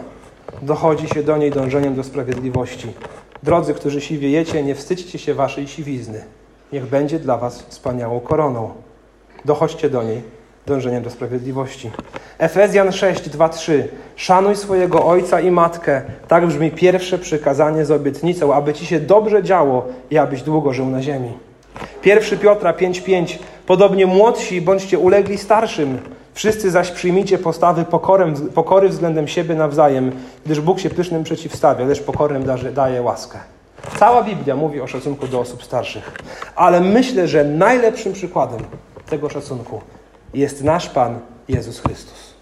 [0.63, 2.93] Dochodzi się do niej dążeniem do sprawiedliwości.
[3.43, 6.25] Drodzy, którzy siwiejecie, nie wstydźcie się waszej siwizny.
[6.73, 8.71] Niech będzie dla was wspaniałą koroną.
[9.45, 10.23] Dochodźcie do niej
[10.67, 11.91] dążeniem do sprawiedliwości.
[12.39, 13.89] Efezjan 6, 2, 3.
[14.17, 16.03] Szanuj swojego ojca i matkę.
[16.29, 20.87] Tak brzmi pierwsze przykazanie z obietnicą, aby ci się dobrze działo i abyś długo żył
[20.87, 21.33] na ziemi.
[22.05, 23.39] 1 Piotra 5, 5.
[23.67, 25.99] Podobnie młodsi bądźcie ulegli starszym.
[26.35, 30.13] Wszyscy zaś przyjmijcie postawy pokorem, pokory względem siebie nawzajem,
[30.47, 32.45] gdyż Bóg się pysznym przeciwstawia, lecz pokornym
[32.75, 33.39] daje łaskę.
[33.99, 36.13] Cała Biblia mówi o szacunku do osób starszych,
[36.57, 38.61] ale myślę, że najlepszym przykładem
[39.11, 39.81] tego szacunku
[40.35, 41.19] jest nasz Pan
[41.49, 42.35] Jezus Chrystus.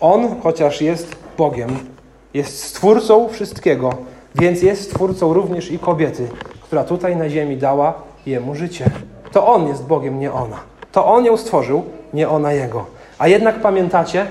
[0.00, 1.78] On, chociaż jest Bogiem,
[2.34, 3.90] jest stwórcą wszystkiego,
[4.34, 6.28] więc jest stwórcą również i kobiety,
[6.62, 8.90] która tutaj na ziemi dała jemu życie.
[9.32, 10.56] To on jest Bogiem, nie ona.
[10.92, 12.86] To on ją stworzył, nie ona jego.
[13.18, 14.26] A jednak pamiętacie,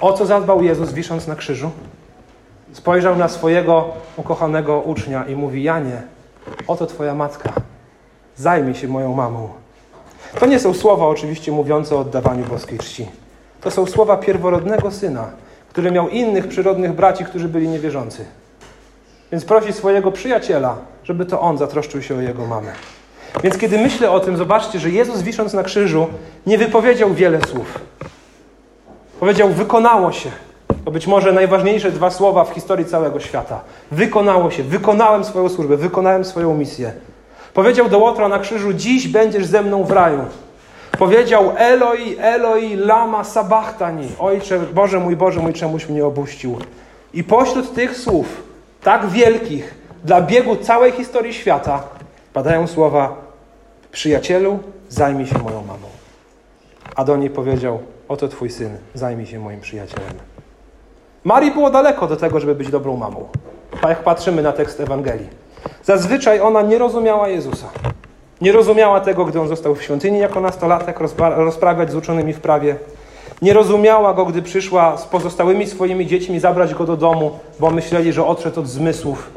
[0.00, 1.70] o co zadbał Jezus wisząc na krzyżu?
[2.72, 3.84] Spojrzał na swojego
[4.16, 6.02] ukochanego ucznia i mówi: Janie,
[6.66, 7.52] oto twoja matka.
[8.36, 9.48] Zajmij się moją mamą.
[10.40, 13.08] To nie są słowa oczywiście mówiące o oddawaniu boskiej czci.
[13.60, 15.30] To są słowa pierworodnego syna,
[15.68, 18.24] który miał innych przyrodnych braci, którzy byli niewierzący.
[19.32, 22.72] Więc prosi swojego przyjaciela, żeby to on zatroszczył się o jego mamę.
[23.42, 26.06] Więc kiedy myślę o tym, zobaczcie, że Jezus wisząc na krzyżu
[26.46, 27.78] nie wypowiedział wiele słów.
[29.20, 30.30] Powiedział: Wykonało się.
[30.84, 33.60] To być może najważniejsze dwa słowa w historii całego świata.
[33.90, 36.92] Wykonało się, wykonałem swoją służbę, wykonałem swoją misję.
[37.54, 40.24] Powiedział do Łotra na krzyżu: Dziś będziesz ze mną w raju.
[40.98, 44.08] Powiedział Eloi, Eloi, lama sabachtani.
[44.18, 46.58] Ojcze, Boże mój, Boże mój, czemuś mnie opuścił.
[47.14, 48.26] I pośród tych słów,
[48.82, 49.74] tak wielkich,
[50.04, 51.82] dla biegu całej historii świata,
[52.32, 53.21] padają słowa:
[53.92, 55.88] Przyjacielu, zajmij się moją mamą.
[56.96, 57.78] A do niej powiedział:
[58.08, 60.14] Oto twój syn, zajmij się moim przyjacielem.
[61.24, 63.28] Marii było daleko do tego, żeby być dobrą mamą.
[63.88, 65.28] Jak patrzymy na tekst Ewangelii.
[65.84, 67.66] Zazwyczaj ona nie rozumiała Jezusa.
[68.40, 72.76] Nie rozumiała tego, gdy on został w świątyni jako nastolatek, rozprawiać z uczonymi w prawie.
[73.42, 78.12] Nie rozumiała go, gdy przyszła z pozostałymi swoimi dziećmi zabrać go do domu, bo myśleli,
[78.12, 79.30] że odszedł od zmysłów.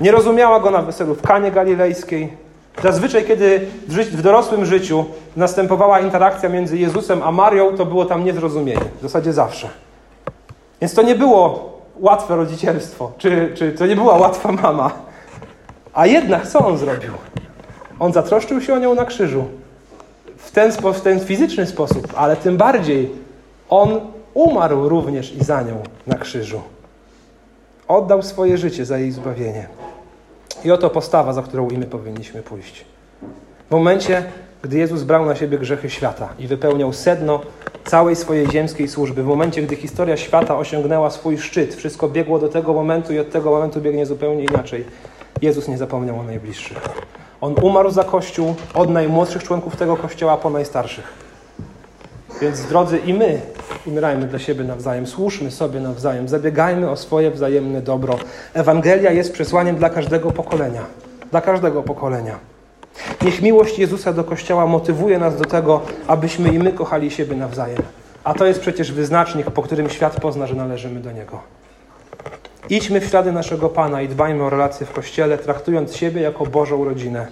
[0.00, 2.41] Nie rozumiała go na weselu w Kanie Galilejskiej.
[2.82, 5.04] Zazwyczaj, kiedy w, w dorosłym życiu
[5.36, 8.84] następowała interakcja między Jezusem a Marią, to było tam niezrozumienie.
[8.98, 9.68] W zasadzie zawsze.
[10.80, 14.90] Więc to nie było łatwe rodzicielstwo, czy, czy to nie była łatwa mama.
[15.92, 17.12] A jednak co on zrobił?
[17.98, 19.44] On zatroszczył się o nią na krzyżu.
[20.36, 23.10] W ten, w ten fizyczny sposób, ale tym bardziej
[23.68, 24.00] on
[24.34, 26.60] umarł również i za nią na krzyżu.
[27.88, 29.66] Oddał swoje życie za jej zbawienie.
[30.64, 32.84] I oto postawa, za którą i my powinniśmy pójść.
[33.68, 34.24] W momencie,
[34.62, 37.40] gdy Jezus brał na siebie grzechy świata i wypełniał sedno
[37.84, 42.48] całej swojej ziemskiej służby, w momencie, gdy historia świata osiągnęła swój szczyt, wszystko biegło do
[42.48, 44.84] tego momentu i od tego momentu biegnie zupełnie inaczej.
[45.42, 46.78] Jezus nie zapomniał o najbliższych.
[47.40, 51.21] On umarł za Kościół od najmłodszych członków tego Kościoła po najstarszych.
[52.42, 53.40] Więc drodzy, i my
[53.86, 58.18] umierajmy dla siebie nawzajem, słuszmy sobie nawzajem, zabiegajmy o swoje wzajemne dobro.
[58.54, 60.82] Ewangelia jest przesłaniem dla każdego pokolenia.
[61.30, 62.38] Dla każdego pokolenia.
[63.24, 67.82] Niech miłość Jezusa do Kościoła motywuje nas do tego, abyśmy i my kochali siebie nawzajem.
[68.24, 71.40] A to jest przecież wyznacznik, po którym świat pozna, że należymy do Niego.
[72.70, 76.84] Idźmy w ślady naszego Pana i dbajmy o relacje w Kościele, traktując siebie jako Bożą
[76.84, 77.26] rodzinę.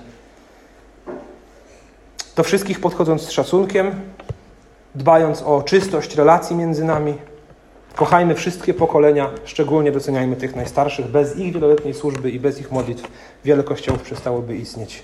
[2.36, 3.94] Do wszystkich podchodząc z szacunkiem,
[4.94, 7.14] dbając o czystość relacji między nami.
[7.96, 11.06] Kochajmy wszystkie pokolenia, szczególnie doceniajmy tych najstarszych.
[11.06, 13.10] Bez ich wieloletniej służby i bez ich modlitw
[13.44, 15.02] wiele kościołów przestałoby istnieć.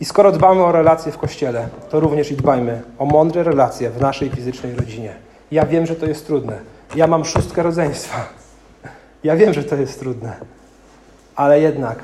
[0.00, 4.00] I skoro dbamy o relacje w kościele, to również i dbajmy o mądre relacje w
[4.00, 5.14] naszej fizycznej rodzinie.
[5.50, 6.58] Ja wiem, że to jest trudne.
[6.96, 8.28] Ja mam szóstkę rodzeństwa.
[9.24, 10.36] Ja wiem, że to jest trudne.
[11.36, 11.98] Ale jednak,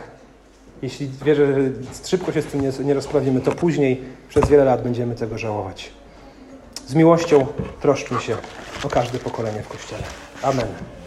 [0.83, 1.71] jeśli wierzę, że
[2.05, 5.96] szybko się z tym nie, nie rozprawimy, to później przez wiele lat będziemy tego żałować.
[6.87, 7.47] Z miłością
[7.81, 8.37] troszczmy się
[8.85, 10.03] o każde pokolenie w Kościele.
[10.43, 10.67] Amen.